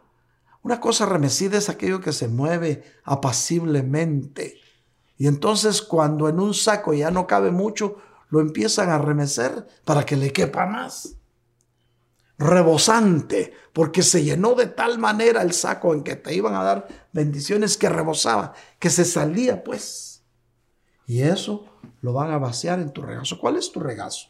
[0.63, 4.55] Una cosa remecida es aquello que se mueve apaciblemente.
[5.17, 7.97] Y entonces cuando en un saco ya no cabe mucho,
[8.29, 11.20] lo empiezan a remecer para que le quepa más
[12.41, 16.87] rebosante, porque se llenó de tal manera el saco en que te iban a dar
[17.13, 20.23] bendiciones que rebosaba, que se salía pues.
[21.05, 21.65] Y eso
[22.01, 23.39] lo van a vaciar en tu regazo.
[23.39, 24.29] ¿Cuál es tu regazo?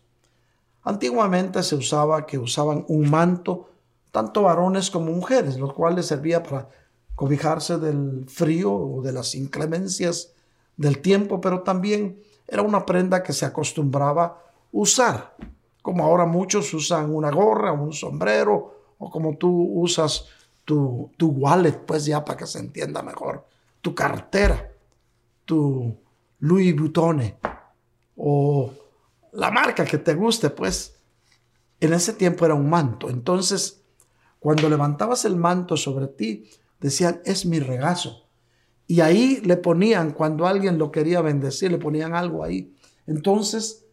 [0.83, 3.69] Antiguamente se usaba que usaban un manto,
[4.11, 6.67] tanto varones como mujeres, lo cual servía para
[7.15, 10.33] cobijarse del frío o de las inclemencias
[10.75, 15.35] del tiempo, pero también era una prenda que se acostumbraba usar
[15.81, 20.25] como ahora muchos usan una gorra, un sombrero, o como tú usas
[20.63, 23.47] tu, tu wallet, pues ya para que se entienda mejor,
[23.81, 24.71] tu cartera,
[25.45, 25.97] tu
[26.39, 27.21] Louis Vuitton,
[28.15, 28.71] o
[29.33, 30.95] la marca que te guste, pues
[31.79, 33.09] en ese tiempo era un manto.
[33.09, 33.83] Entonces,
[34.39, 38.27] cuando levantabas el manto sobre ti, decían, es mi regazo.
[38.87, 42.75] Y ahí le ponían, cuando alguien lo quería bendecir, le ponían algo ahí.
[43.07, 43.85] Entonces,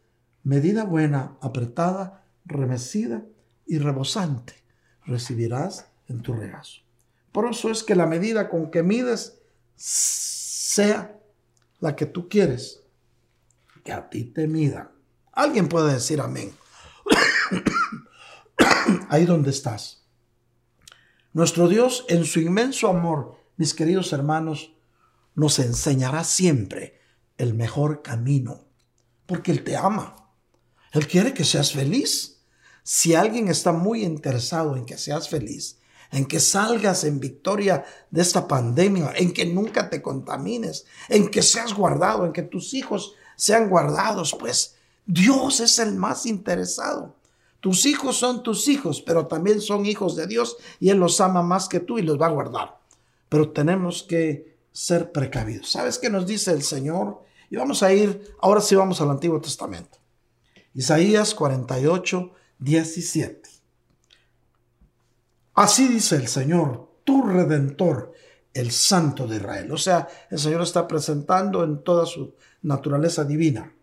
[0.42, 3.24] medida buena, apretada, remecida
[3.66, 4.54] y rebosante,
[5.04, 6.82] recibirás en tu regazo.
[7.32, 9.38] Por eso es que la medida con que mides
[9.76, 11.18] sea
[11.80, 12.82] la que tú quieres
[13.84, 14.92] que a ti te mida.
[15.32, 16.52] Alguien puede decir amén.
[19.08, 20.04] Ahí donde estás.
[21.32, 24.74] Nuestro Dios, en su inmenso amor, mis queridos hermanos,
[25.34, 27.00] nos enseñará siempre
[27.36, 28.64] el mejor camino,
[29.26, 30.16] porque Él te ama.
[30.92, 32.40] Él quiere que seas feliz.
[32.82, 35.78] Si alguien está muy interesado en que seas feliz,
[36.10, 41.42] en que salgas en victoria de esta pandemia, en que nunca te contamines, en que
[41.42, 47.14] seas guardado, en que tus hijos sean guardados, pues Dios es el más interesado.
[47.60, 51.42] Tus hijos son tus hijos, pero también son hijos de Dios y Él los ama
[51.42, 52.78] más que tú y los va a guardar.
[53.28, 55.70] Pero tenemos que ser precavidos.
[55.70, 57.22] ¿Sabes qué nos dice el Señor?
[57.50, 59.98] Y vamos a ir, ahora sí vamos al Antiguo Testamento.
[60.78, 63.50] Isaías 48, 17.
[65.54, 68.12] Así dice el Señor, tu redentor,
[68.54, 69.72] el Santo de Israel.
[69.72, 73.74] O sea, el Señor está presentando en toda su naturaleza divina,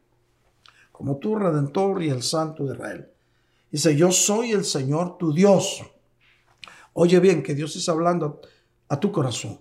[0.93, 3.11] como tu redentor y el Santo de Israel.
[3.69, 5.83] Dice, yo soy el Señor tu Dios.
[6.93, 8.39] Oye bien, que Dios está hablando
[8.87, 9.59] a tu corazón.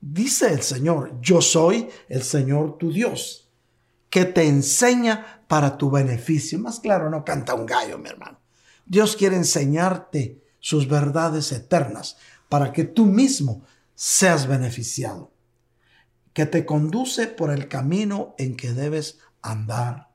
[0.00, 3.38] Dice el Señor, yo soy el Señor tu Dios.
[4.12, 6.58] que te enseña para tu beneficio.
[6.58, 8.40] Más claro, no canta un gallo, mi hermano.
[8.86, 12.16] Dios quiere enseñarte sus verdades eternas
[12.48, 13.62] para que tú mismo
[13.94, 15.30] seas beneficiado,
[16.32, 20.08] que te conduce por el camino en que debes andar.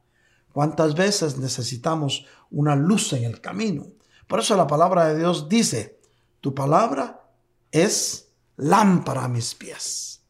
[0.54, 3.86] ¿Cuántas veces necesitamos una luz en el camino?
[4.26, 6.00] Por eso la palabra de Dios dice,
[6.42, 7.30] tu palabra
[7.70, 10.24] es lámpara a mis pies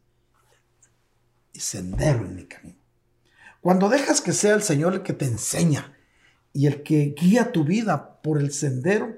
[1.53, 2.76] y sendero en mi camino.
[3.61, 5.97] Cuando dejas que sea el Señor el que te enseña
[6.53, 9.15] y el que guía tu vida por el sendero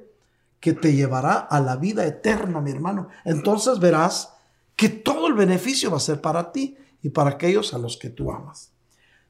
[0.60, 4.34] que te llevará a la vida eterna, mi hermano, entonces verás
[4.76, 8.10] que todo el beneficio va a ser para ti y para aquellos a los que
[8.10, 8.72] tú amas.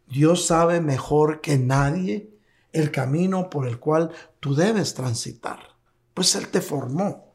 [0.07, 2.31] Dios sabe mejor que nadie
[2.71, 5.59] el camino por el cual tú debes transitar,
[6.13, 7.33] pues Él te formó.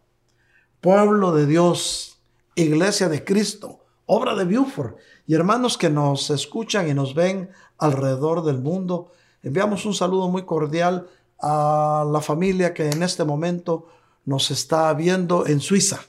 [0.81, 2.21] Pueblo de Dios,
[2.55, 4.97] iglesia de Cristo, obra de Buford
[5.27, 9.13] y hermanos que nos escuchan y nos ven alrededor del mundo,
[9.43, 11.09] enviamos un saludo muy cordial
[11.41, 13.89] a la familia que en este momento
[14.25, 16.01] nos está viendo en Suiza,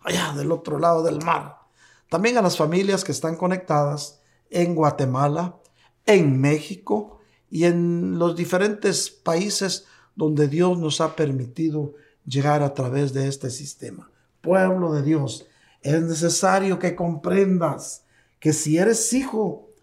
[0.00, 1.58] allá del otro lado del mar.
[2.08, 5.56] También a las familias que están conectadas en Guatemala,
[6.04, 7.18] en México
[7.50, 11.94] y en los diferentes países donde Dios nos ha permitido
[12.24, 14.10] llegar a través de este sistema.
[14.40, 15.46] Pueblo de Dios,
[15.82, 18.05] es necesario que comprendas
[18.46, 19.74] que si eres hijo,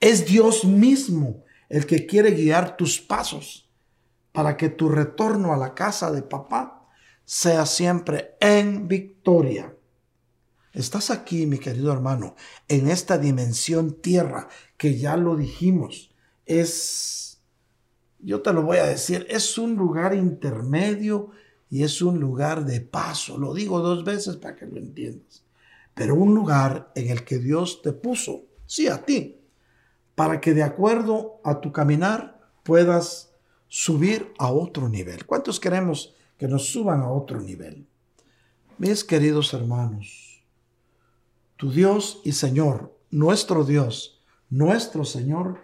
[0.00, 3.70] es Dios mismo el que quiere guiar tus pasos
[4.32, 6.88] para que tu retorno a la casa de papá
[7.24, 9.72] sea siempre en victoria.
[10.72, 12.34] Estás aquí, mi querido hermano,
[12.66, 16.12] en esta dimensión tierra que ya lo dijimos.
[16.44, 17.40] Es,
[18.18, 21.30] yo te lo voy a decir, es un lugar intermedio
[21.70, 23.38] y es un lugar de paso.
[23.38, 25.44] Lo digo dos veces para que lo entiendas
[25.98, 29.40] pero un lugar en el que Dios te puso, sí, a ti,
[30.14, 33.32] para que de acuerdo a tu caminar puedas
[33.66, 35.26] subir a otro nivel.
[35.26, 37.84] ¿Cuántos queremos que nos suban a otro nivel?
[38.78, 40.44] Mis queridos hermanos,
[41.56, 45.62] tu Dios y Señor, nuestro Dios, nuestro Señor,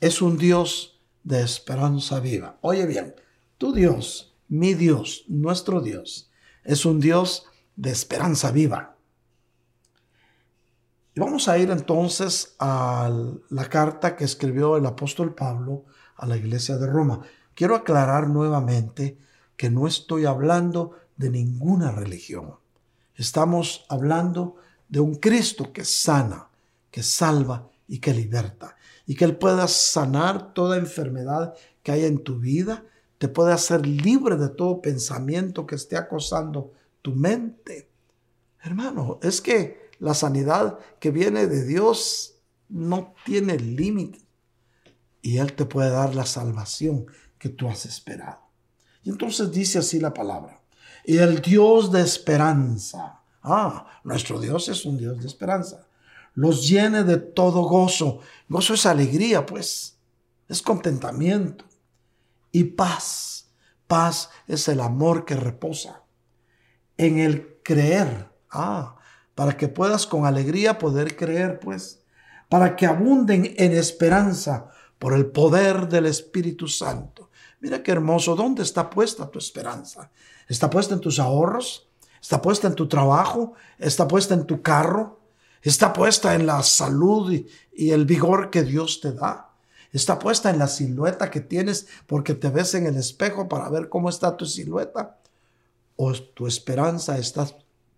[0.00, 2.56] es un Dios de esperanza viva.
[2.62, 3.16] Oye bien,
[3.58, 6.30] tu Dios, mi Dios, nuestro Dios,
[6.64, 7.44] es un Dios
[7.76, 8.93] de esperanza viva.
[11.16, 13.08] Vamos a ir entonces a
[13.48, 15.84] la carta que escribió el apóstol Pablo
[16.16, 17.20] a la iglesia de Roma.
[17.54, 19.16] Quiero aclarar nuevamente
[19.56, 22.56] que no estoy hablando de ninguna religión.
[23.14, 24.56] Estamos hablando
[24.88, 26.48] de un Cristo que sana,
[26.90, 28.74] que salva y que liberta.
[29.06, 31.54] Y que Él pueda sanar toda enfermedad
[31.84, 32.82] que hay en tu vida,
[33.18, 37.88] te puede hacer libre de todo pensamiento que esté acosando tu mente.
[38.64, 42.34] Hermano, es que la sanidad que viene de Dios
[42.68, 44.20] no tiene límite.
[45.22, 47.06] Y Él te puede dar la salvación
[47.38, 48.42] que tú has esperado.
[49.02, 50.60] Y entonces dice así la palabra.
[51.06, 53.22] Y el Dios de esperanza.
[53.42, 55.86] Ah, nuestro Dios es un Dios de esperanza.
[56.34, 58.20] Los llene de todo gozo.
[58.46, 59.96] Gozo es alegría, pues.
[60.50, 61.64] Es contentamiento.
[62.52, 63.48] Y paz.
[63.86, 66.02] Paz es el amor que reposa
[66.98, 68.28] en el creer.
[68.50, 68.98] Ah,
[69.34, 72.00] para que puedas con alegría poder creer, pues,
[72.48, 77.30] para que abunden en esperanza por el poder del Espíritu Santo.
[77.60, 80.10] Mira qué hermoso, ¿dónde está puesta tu esperanza?
[80.48, 81.88] ¿Está puesta en tus ahorros?
[82.20, 83.54] ¿Está puesta en tu trabajo?
[83.78, 85.20] ¿Está puesta en tu carro?
[85.62, 89.50] ¿Está puesta en la salud y, y el vigor que Dios te da?
[89.92, 93.88] ¿Está puesta en la silueta que tienes porque te ves en el espejo para ver
[93.88, 95.18] cómo está tu silueta?
[95.96, 97.46] ¿O tu esperanza está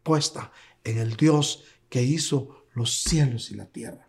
[0.02, 0.52] puesta
[0.86, 4.06] en el Dios que hizo los cielos y la tierra,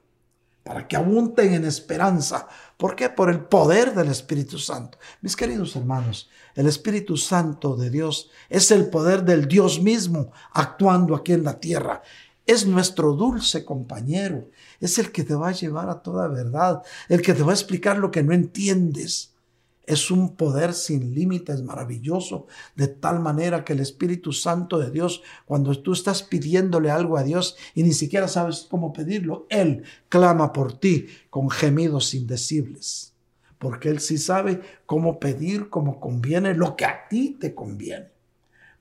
[0.63, 2.47] para que abunden en esperanza.
[2.77, 3.09] ¿Por qué?
[3.09, 4.97] Por el poder del Espíritu Santo.
[5.21, 11.15] Mis queridos hermanos, el Espíritu Santo de Dios es el poder del Dios mismo actuando
[11.15, 12.01] aquí en la tierra.
[12.45, 14.49] Es nuestro dulce compañero,
[14.79, 17.55] es el que te va a llevar a toda verdad, el que te va a
[17.55, 19.33] explicar lo que no entiendes
[19.87, 25.23] es un poder sin límites maravilloso, de tal manera que el Espíritu Santo de Dios,
[25.45, 30.51] cuando tú estás pidiéndole algo a Dios y ni siquiera sabes cómo pedirlo, Él clama
[30.51, 33.13] por ti con gemidos indecibles,
[33.57, 38.09] porque Él sí sabe cómo pedir, cómo conviene, lo que a ti te conviene.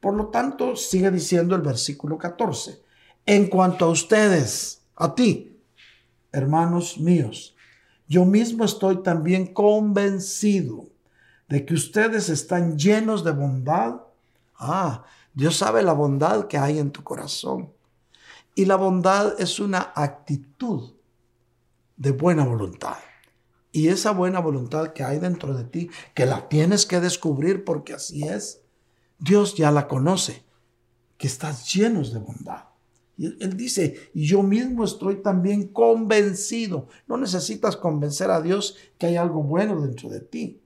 [0.01, 2.83] Por lo tanto, sigue diciendo el versículo 14,
[3.27, 5.57] en cuanto a ustedes, a ti,
[6.33, 7.55] hermanos míos,
[8.09, 10.96] yo mismo estoy también convencido
[11.49, 14.01] de que ustedes están llenos de bondad.
[14.59, 17.73] Ah, Dios sabe la bondad que hay en tu corazón.
[18.55, 20.95] Y la bondad es una actitud
[21.97, 22.97] de buena voluntad.
[23.71, 27.93] Y esa buena voluntad que hay dentro de ti, que la tienes que descubrir porque
[27.93, 28.63] así es,
[29.19, 30.45] Dios ya la conoce,
[31.19, 32.65] que estás llenos de bondad.
[33.19, 36.89] Y él dice, y yo mismo estoy también convencido.
[37.07, 40.63] No necesitas convencer a Dios que hay algo bueno dentro de ti.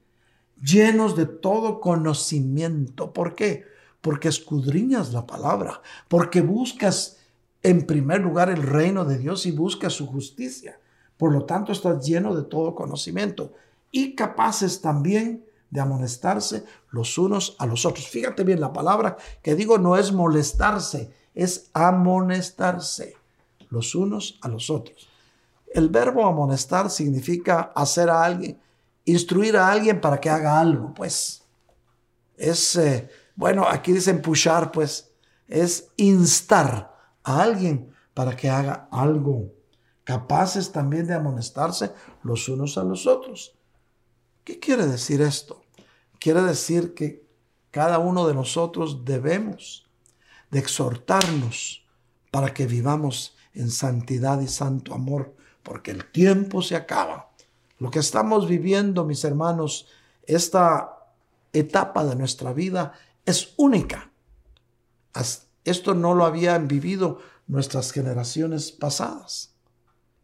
[0.61, 3.13] Llenos de todo conocimiento.
[3.13, 3.65] ¿Por qué?
[4.01, 7.17] Porque escudriñas la palabra, porque buscas
[7.63, 10.79] en primer lugar el reino de Dios y buscas su justicia.
[11.17, 13.53] Por lo tanto, estás lleno de todo conocimiento
[13.91, 18.07] y capaces también de amonestarse los unos a los otros.
[18.07, 23.15] Fíjate bien, la palabra que digo no es molestarse, es amonestarse
[23.69, 25.07] los unos a los otros.
[25.73, 28.59] El verbo amonestar significa hacer a alguien,
[29.05, 31.43] instruir a alguien para que haga algo, pues.
[32.37, 35.11] Es, eh, bueno, aquí dicen pushar, pues,
[35.47, 39.53] es instar a alguien para que haga algo.
[40.03, 41.91] Capaces también de amonestarse
[42.23, 43.55] los unos a los otros.
[44.43, 45.61] ¿Qué quiere decir esto?
[46.19, 47.25] Quiere decir que
[47.69, 49.87] cada uno de nosotros debemos
[50.49, 51.85] de exhortarnos
[52.31, 57.30] para que vivamos en santidad y santo amor, porque el tiempo se acaba.
[57.81, 59.87] Lo que estamos viviendo, mis hermanos,
[60.27, 60.99] esta
[61.51, 62.93] etapa de nuestra vida
[63.25, 64.11] es única.
[65.63, 67.17] Esto no lo habían vivido
[67.47, 69.55] nuestras generaciones pasadas.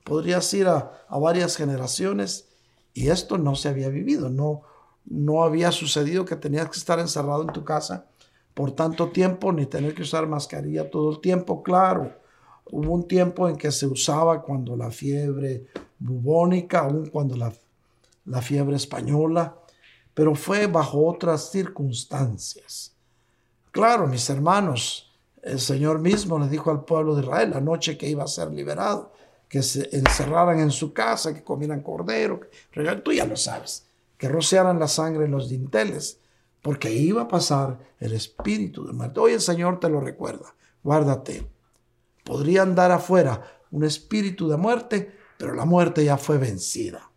[0.03, 2.47] Podrías ir a, a varias generaciones
[2.93, 4.61] y esto no se había vivido, no,
[5.05, 8.05] no había sucedido que tenías que estar encerrado en tu casa
[8.53, 12.19] por tanto tiempo ni tener que usar mascarilla todo el tiempo, claro.
[12.65, 15.65] Hubo un tiempo en que se usaba cuando la fiebre
[15.99, 17.53] bubónica, aún cuando la,
[18.25, 19.55] la fiebre española,
[20.13, 22.93] pero fue bajo otras circunstancias.
[23.71, 25.11] Claro, mis hermanos,
[25.43, 28.51] el Señor mismo le dijo al pueblo de Israel la noche que iba a ser
[28.51, 29.13] liberado,
[29.47, 32.41] que se encerraran en su casa, que comieran cordero,
[33.03, 33.87] tú ya lo sabes,
[34.17, 36.19] que rociaran la sangre en los dinteles
[36.61, 39.21] porque iba a pasar el espíritu de muerte.
[39.21, 41.47] Hoy el Señor te lo recuerda, guárdate.
[42.25, 43.41] Podría andar afuera
[43.71, 47.09] un espíritu de muerte, pero la muerte ya fue vencida.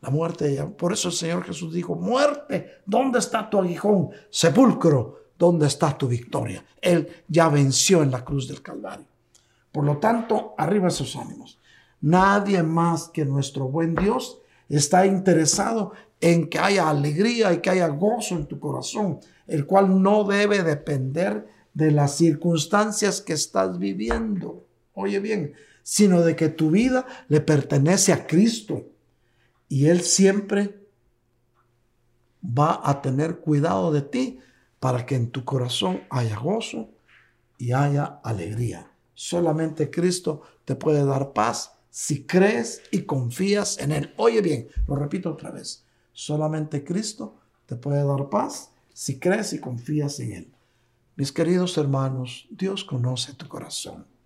[0.00, 4.10] La muerte ya, por eso el Señor Jesús dijo, muerte, ¿dónde está tu aguijón?
[4.30, 6.64] Sepulcro, ¿dónde está tu victoria?
[6.80, 9.06] Él ya venció en la cruz del Calvario.
[9.72, 11.58] Por lo tanto, arriba esos ánimos.
[12.00, 17.88] Nadie más que nuestro buen Dios está interesado en que haya alegría y que haya
[17.88, 24.64] gozo en tu corazón, el cual no debe depender de las circunstancias que estás viviendo.
[24.94, 25.54] Oye bien,
[25.88, 28.90] sino de que tu vida le pertenece a Cristo
[29.70, 30.86] y Él siempre
[32.44, 34.38] va a tener cuidado de ti
[34.80, 36.90] para que en tu corazón haya gozo
[37.56, 38.92] y haya alegría.
[39.14, 44.12] Solamente Cristo te puede dar paz si crees y confías en Él.
[44.18, 45.86] Oye bien, lo repito otra vez.
[46.12, 50.52] Solamente Cristo te puede dar paz si crees y confías en Él.
[51.16, 54.17] Mis queridos hermanos, Dios conoce tu corazón.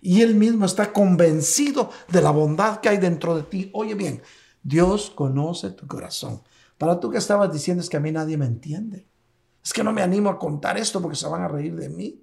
[0.00, 3.70] Y Él mismo está convencido de la bondad que hay dentro de ti.
[3.74, 4.22] Oye bien,
[4.62, 6.42] Dios conoce tu corazón.
[6.76, 9.08] Para tú que estabas diciendo es que a mí nadie me entiende.
[9.64, 12.22] Es que no me animo a contar esto porque se van a reír de mí.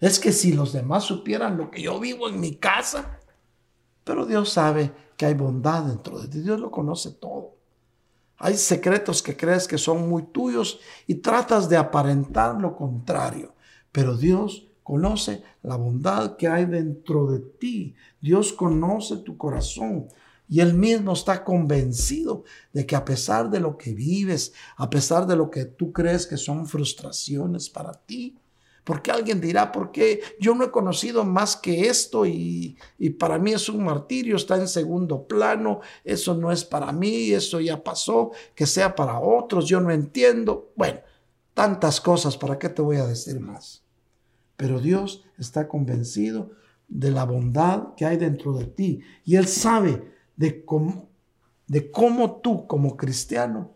[0.00, 3.18] Es que si los demás supieran lo que yo vivo en mi casa.
[4.04, 6.40] Pero Dios sabe que hay bondad dentro de ti.
[6.40, 7.56] Dios lo conoce todo.
[8.38, 13.54] Hay secretos que crees que son muy tuyos y tratas de aparentar lo contrario.
[13.92, 17.96] Pero Dios conoce la bondad que hay dentro de ti.
[18.20, 20.06] Dios conoce tu corazón.
[20.48, 25.26] Y Él mismo está convencido de que a pesar de lo que vives, a pesar
[25.26, 28.38] de lo que tú crees que son frustraciones para ti,
[28.84, 32.78] porque alguien dirá, ¿por qué yo no he conocido más que esto y,
[33.18, 37.58] para mí es un martirio, está en segundo plano, eso no es para mí, eso
[37.58, 40.70] ya pasó, que sea para otros, yo no entiendo.
[40.76, 41.00] Bueno,
[41.54, 43.85] tantas cosas, ¿para qué te voy a decir más?
[44.56, 46.52] Pero Dios está convencido
[46.88, 51.08] de la bondad que hay dentro de ti y Él sabe de cómo,
[51.66, 53.74] de cómo tú como cristiano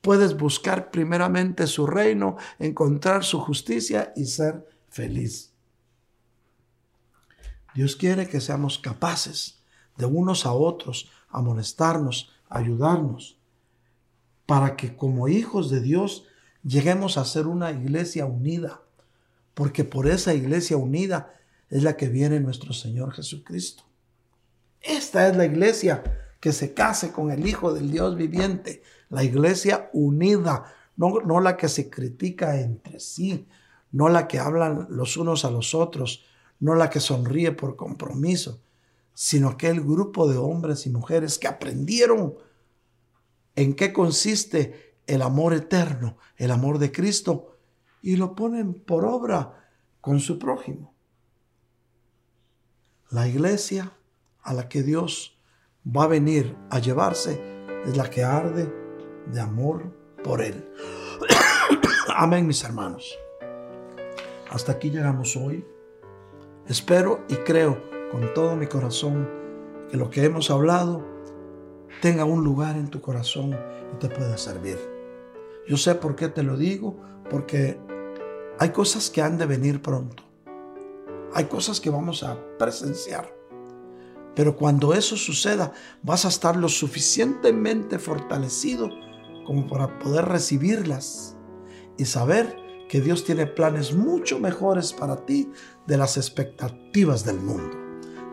[0.00, 5.52] puedes buscar primeramente su reino, encontrar su justicia y ser feliz.
[7.74, 9.62] Dios quiere que seamos capaces
[9.96, 13.38] de unos a otros amonestarnos, ayudarnos,
[14.46, 16.24] para que como hijos de Dios
[16.64, 18.80] lleguemos a ser una iglesia unida,
[19.58, 21.34] porque por esa iglesia unida
[21.68, 23.82] es la que viene nuestro Señor Jesucristo.
[24.80, 26.04] Esta es la iglesia
[26.38, 31.56] que se case con el Hijo del Dios viviente, la iglesia unida, no, no la
[31.56, 33.48] que se critica entre sí,
[33.90, 36.24] no la que hablan los unos a los otros,
[36.60, 38.60] no la que sonríe por compromiso,
[39.12, 42.36] sino aquel grupo de hombres y mujeres que aprendieron
[43.56, 47.57] en qué consiste el amor eterno, el amor de Cristo,
[48.02, 49.70] y lo ponen por obra
[50.00, 50.94] con su prójimo.
[53.10, 53.92] La iglesia
[54.42, 55.38] a la que Dios
[55.84, 57.40] va a venir a llevarse
[57.86, 58.72] es la que arde
[59.32, 60.70] de amor por Él.
[62.14, 63.18] Amén, mis hermanos.
[64.50, 65.64] Hasta aquí llegamos hoy.
[66.66, 69.28] Espero y creo con todo mi corazón
[69.90, 71.04] que lo que hemos hablado
[72.00, 73.56] tenga un lugar en tu corazón
[73.94, 74.78] y te pueda servir.
[75.66, 76.96] Yo sé por qué te lo digo,
[77.30, 77.78] porque
[78.60, 80.24] hay cosas que han de venir pronto.
[81.32, 83.32] Hay cosas que vamos a presenciar.
[84.34, 88.88] Pero cuando eso suceda, vas a estar lo suficientemente fortalecido
[89.46, 91.36] como para poder recibirlas
[91.96, 92.56] y saber
[92.88, 95.50] que Dios tiene planes mucho mejores para ti
[95.86, 97.76] de las expectativas del mundo.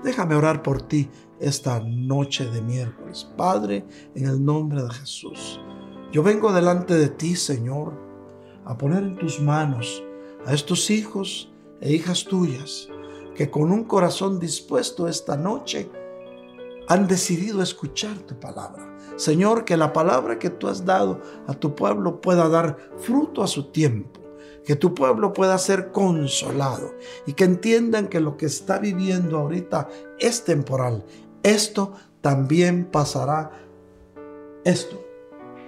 [0.03, 1.09] Déjame orar por ti
[1.39, 3.29] esta noche de miércoles.
[3.37, 5.59] Padre, en el nombre de Jesús,
[6.11, 7.93] yo vengo delante de ti, Señor,
[8.63, 10.04] a poner en tus manos
[10.45, 12.89] a estos hijos e hijas tuyas
[13.35, 15.89] que con un corazón dispuesto esta noche
[16.87, 18.97] han decidido escuchar tu palabra.
[19.17, 23.47] Señor, que la palabra que tú has dado a tu pueblo pueda dar fruto a
[23.47, 24.25] su tiempo
[24.65, 29.87] que tu pueblo pueda ser consolado y que entiendan que lo que está viviendo ahorita
[30.19, 31.05] es temporal.
[31.43, 33.51] Esto también pasará.
[34.63, 35.01] Esto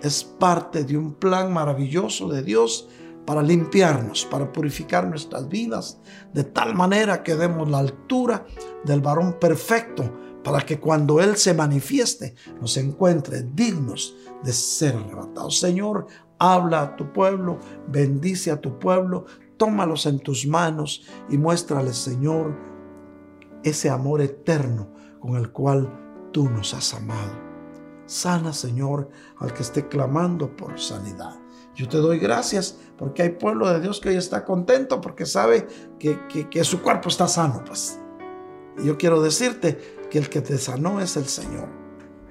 [0.02, 2.90] es parte de un plan maravilloso de Dios
[3.28, 6.00] para limpiarnos, para purificar nuestras vidas,
[6.34, 8.46] de tal manera que demos la altura
[8.86, 10.10] del varón perfecto,
[10.46, 14.16] para que cuando Él se manifieste nos encuentre dignos
[14.46, 15.60] de ser arrebatados.
[15.60, 16.08] Señor,
[16.40, 17.60] habla a tu pueblo,
[17.90, 19.26] bendice a tu pueblo,
[19.58, 22.58] tómalos en tus manos y muéstrales, Señor,
[23.62, 24.88] ese amor eterno
[25.20, 27.34] con el cual tú nos has amado.
[28.06, 29.10] Sana, Señor,
[29.40, 31.36] al que esté clamando por sanidad.
[31.78, 35.68] Yo te doy gracias porque hay pueblo de Dios que hoy está contento porque sabe
[36.00, 37.64] que, su cuerpo está sano.
[37.64, 38.00] Pues.
[38.80, 39.78] Y yo quiero decirte
[40.10, 41.70] que el que te sanó es el Señor.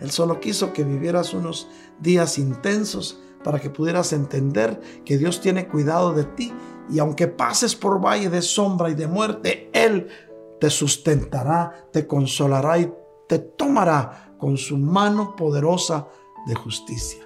[0.01, 1.69] Él solo quiso que vivieras unos
[2.01, 6.53] días intensos para que pudieras entender que Dios tiene cuidado de ti
[6.91, 10.09] y aunque pases por valle de sombra y de muerte, Él
[10.61, 12.93] te sustentará, te consolará y
[13.29, 16.09] te tomará con su mano poderosa
[16.49, 17.26] de justicia.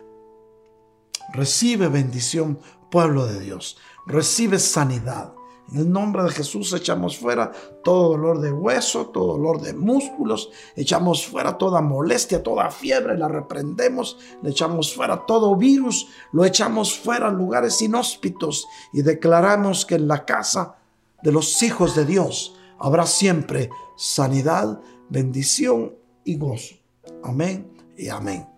[1.33, 2.59] Recibe bendición,
[2.91, 3.79] pueblo de Dios.
[4.07, 5.33] Recibe sanidad.
[5.73, 7.53] En el nombre de Jesús echamos fuera
[7.85, 13.29] todo dolor de hueso, todo dolor de músculos, echamos fuera toda molestia, toda fiebre, la
[13.29, 19.95] reprendemos, le echamos fuera todo virus, lo echamos fuera a lugares inhóspitos y declaramos que
[19.95, 20.79] en la casa
[21.23, 26.75] de los hijos de Dios habrá siempre sanidad, bendición y gozo.
[27.23, 28.50] Amén y amén.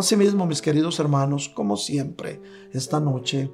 [0.00, 2.40] Asimismo, mis queridos hermanos, como siempre,
[2.72, 3.52] esta noche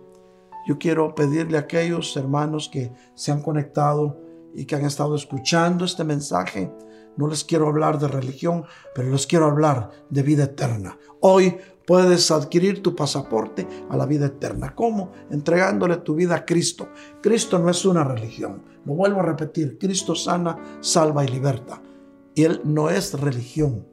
[0.68, 4.16] yo quiero pedirle a aquellos hermanos que se han conectado
[4.55, 6.72] y que han estado escuchando este mensaje,
[7.16, 10.97] no les quiero hablar de religión, pero les quiero hablar de vida eterna.
[11.18, 14.72] Hoy puedes adquirir tu pasaporte a la vida eterna.
[14.72, 15.11] ¿Cómo?
[15.32, 16.90] Entregándole tu vida a Cristo.
[17.20, 18.62] Cristo no es una religión.
[18.84, 19.78] Lo vuelvo a repetir.
[19.78, 21.82] Cristo sana, salva y liberta.
[22.36, 23.84] Y Él no es religión.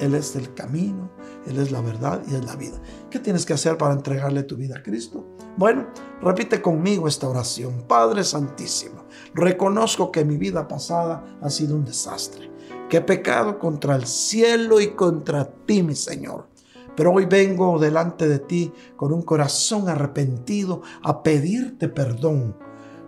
[0.00, 1.12] Él es el camino,
[1.46, 2.80] Él es la verdad y es la vida.
[3.10, 5.36] ¿Qué tienes que hacer para entregarle tu vida a Cristo?
[5.56, 5.88] Bueno,
[6.22, 7.84] repite conmigo esta oración.
[7.86, 12.50] Padre Santísimo, reconozco que mi vida pasada ha sido un desastre,
[12.88, 16.48] que he pecado contra el cielo y contra ti, mi Señor.
[16.96, 22.56] Pero hoy vengo delante de ti con un corazón arrepentido a pedirte perdón.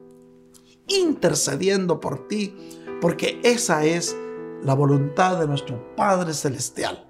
[0.87, 2.55] intercediendo por ti,
[3.01, 4.15] porque esa es
[4.63, 7.07] la voluntad de nuestro Padre Celestial.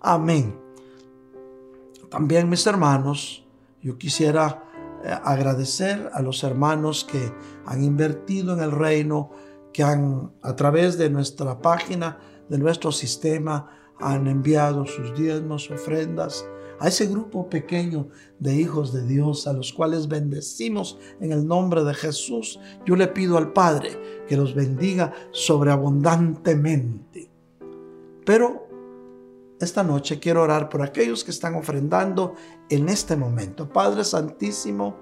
[0.00, 0.58] Amén.
[2.10, 3.44] También mis hermanos,
[3.82, 4.64] yo quisiera
[5.04, 7.32] eh, agradecer a los hermanos que
[7.66, 9.30] han invertido en el reino,
[9.76, 12.18] que han a través de nuestra página,
[12.48, 13.68] de nuestro sistema,
[14.00, 16.46] han enviado sus diezmos, ofrendas,
[16.80, 18.08] a ese grupo pequeño
[18.38, 22.58] de hijos de Dios a los cuales bendecimos en el nombre de Jesús.
[22.86, 27.30] Yo le pido al Padre que los bendiga sobreabundantemente.
[28.24, 28.68] Pero
[29.60, 32.32] esta noche quiero orar por aquellos que están ofrendando
[32.70, 33.70] en este momento.
[33.70, 34.96] Padre Santísimo,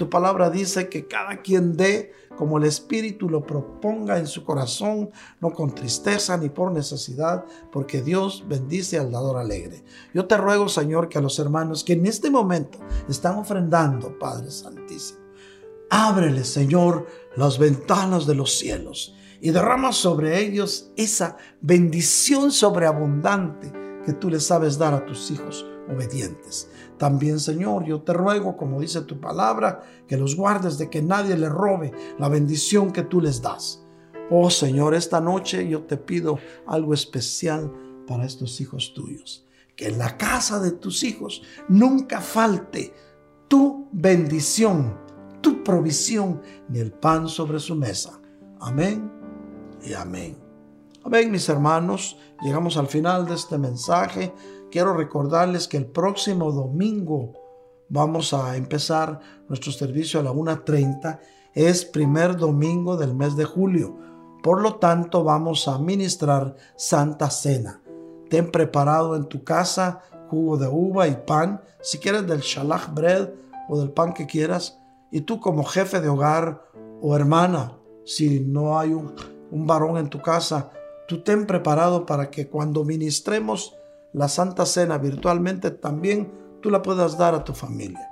[0.00, 5.10] tu palabra dice que cada quien dé como el Espíritu lo proponga en su corazón,
[5.42, 9.84] no con tristeza ni por necesidad, porque Dios bendice al dador alegre.
[10.14, 12.78] Yo te ruego, Señor, que a los hermanos que en este momento
[13.10, 15.20] están ofrendando, Padre Santísimo,
[15.90, 23.70] ábrele, Señor, las ventanas de los cielos y derrama sobre ellos esa bendición sobreabundante
[24.06, 26.70] que tú le sabes dar a tus hijos obedientes.
[27.00, 31.34] También, Señor, yo te ruego, como dice tu palabra, que los guardes de que nadie
[31.34, 33.82] le robe la bendición que tú les das.
[34.30, 37.72] Oh Señor, esta noche yo te pido algo especial
[38.06, 39.48] para estos hijos tuyos.
[39.74, 41.40] Que en la casa de tus hijos
[41.70, 42.92] nunca falte
[43.48, 44.94] tu bendición,
[45.40, 48.20] tu provisión, ni el pan sobre su mesa.
[48.60, 49.10] Amén
[49.82, 50.36] y amén.
[51.02, 52.18] Amén, mis hermanos.
[52.42, 54.34] Llegamos al final de este mensaje
[54.70, 57.32] quiero recordarles que el próximo domingo
[57.88, 61.18] vamos a empezar nuestro servicio a la 1.30.
[61.54, 63.96] Es primer domingo del mes de julio.
[64.42, 67.82] Por lo tanto, vamos a ministrar Santa Cena.
[68.30, 73.30] Ten preparado en tu casa jugo de uva y pan, si quieres del shalach bread
[73.68, 74.78] o del pan que quieras.
[75.10, 76.62] Y tú como jefe de hogar
[77.02, 79.14] o hermana, si no hay un,
[79.50, 80.70] un varón en tu casa,
[81.08, 83.76] tú ten preparado para que cuando ministremos
[84.12, 86.32] la Santa Cena virtualmente también
[86.62, 88.10] tú la puedas dar a tu familia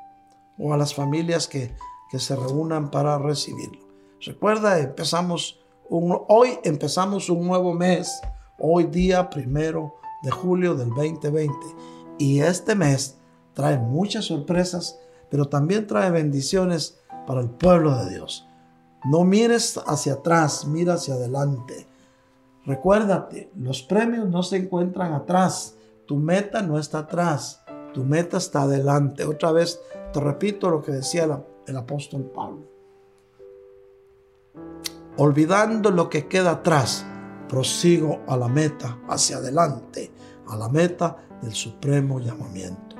[0.59, 1.74] o a las familias que,
[2.18, 3.86] se reúnan para recibirlo.
[4.24, 8.20] Recuerda, empezamos hoy empezamos un nuevo mes,
[8.59, 11.55] hoy día primero de julio del 2020
[12.18, 13.18] y este mes
[13.55, 14.99] trae muchas sorpresas,
[15.30, 18.46] pero también trae bendiciones para el pueblo de Dios.
[19.05, 21.86] No mires hacia atrás, mira hacia adelante.
[22.66, 25.76] Recuérdate, los premios no se encuentran atrás,
[26.09, 29.27] tu meta no está atrás, tu meta está adelante.
[29.27, 29.79] Otra vez
[30.11, 32.67] te repito lo que decía el, apóstol Pablo.
[35.19, 37.05] Olvidando lo que queda atrás,
[37.47, 40.11] prosigo a la meta, hacia adelante,
[40.47, 42.97] a la meta del supremo llamamiento.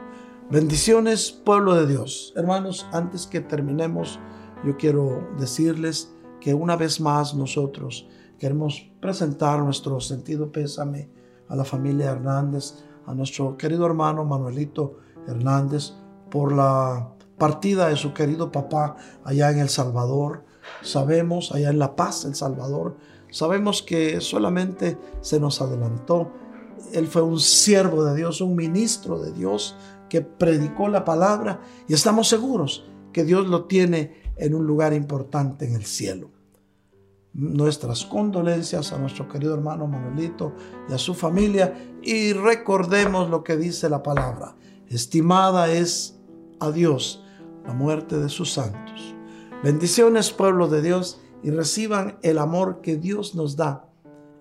[0.51, 2.35] Bendiciones, pueblo de Dios.
[2.37, 4.21] Hermanos, antes que terminemos,
[4.67, 8.07] yo quiero decirles que una vez más nosotros
[8.39, 11.09] queremos presentar nuestro sentido pésame
[11.49, 12.75] a la familia Hernández,
[13.09, 15.95] a nuestro querido hermano Manuelito Hernández
[16.31, 20.45] por la partida de su querido papá allá en El Salvador.
[20.83, 22.97] Sabemos, allá en La Paz, El Salvador,
[23.31, 26.31] sabemos que solamente se nos adelantó.
[26.93, 29.75] Él fue un siervo de Dios, un ministro de Dios
[30.11, 35.67] que predicó la palabra y estamos seguros que Dios lo tiene en un lugar importante
[35.67, 36.38] en el cielo
[37.39, 40.55] nuestras condolencias a nuestro querido hermano Manuelito
[40.89, 41.73] y a su familia
[42.03, 44.57] y recordemos lo que dice la palabra.
[44.89, 46.19] Estimada es
[46.59, 47.25] a Dios
[47.65, 49.15] la muerte de sus santos.
[49.63, 53.89] Bendiciones pueblo de Dios y reciban el amor que Dios nos da,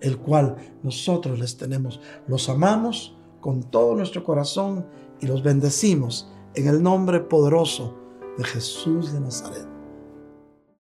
[0.00, 2.00] el cual nosotros les tenemos.
[2.26, 4.86] Los amamos con todo nuestro corazón
[5.20, 7.96] y los bendecimos en el nombre poderoso
[8.36, 9.77] de Jesús de Nazaret.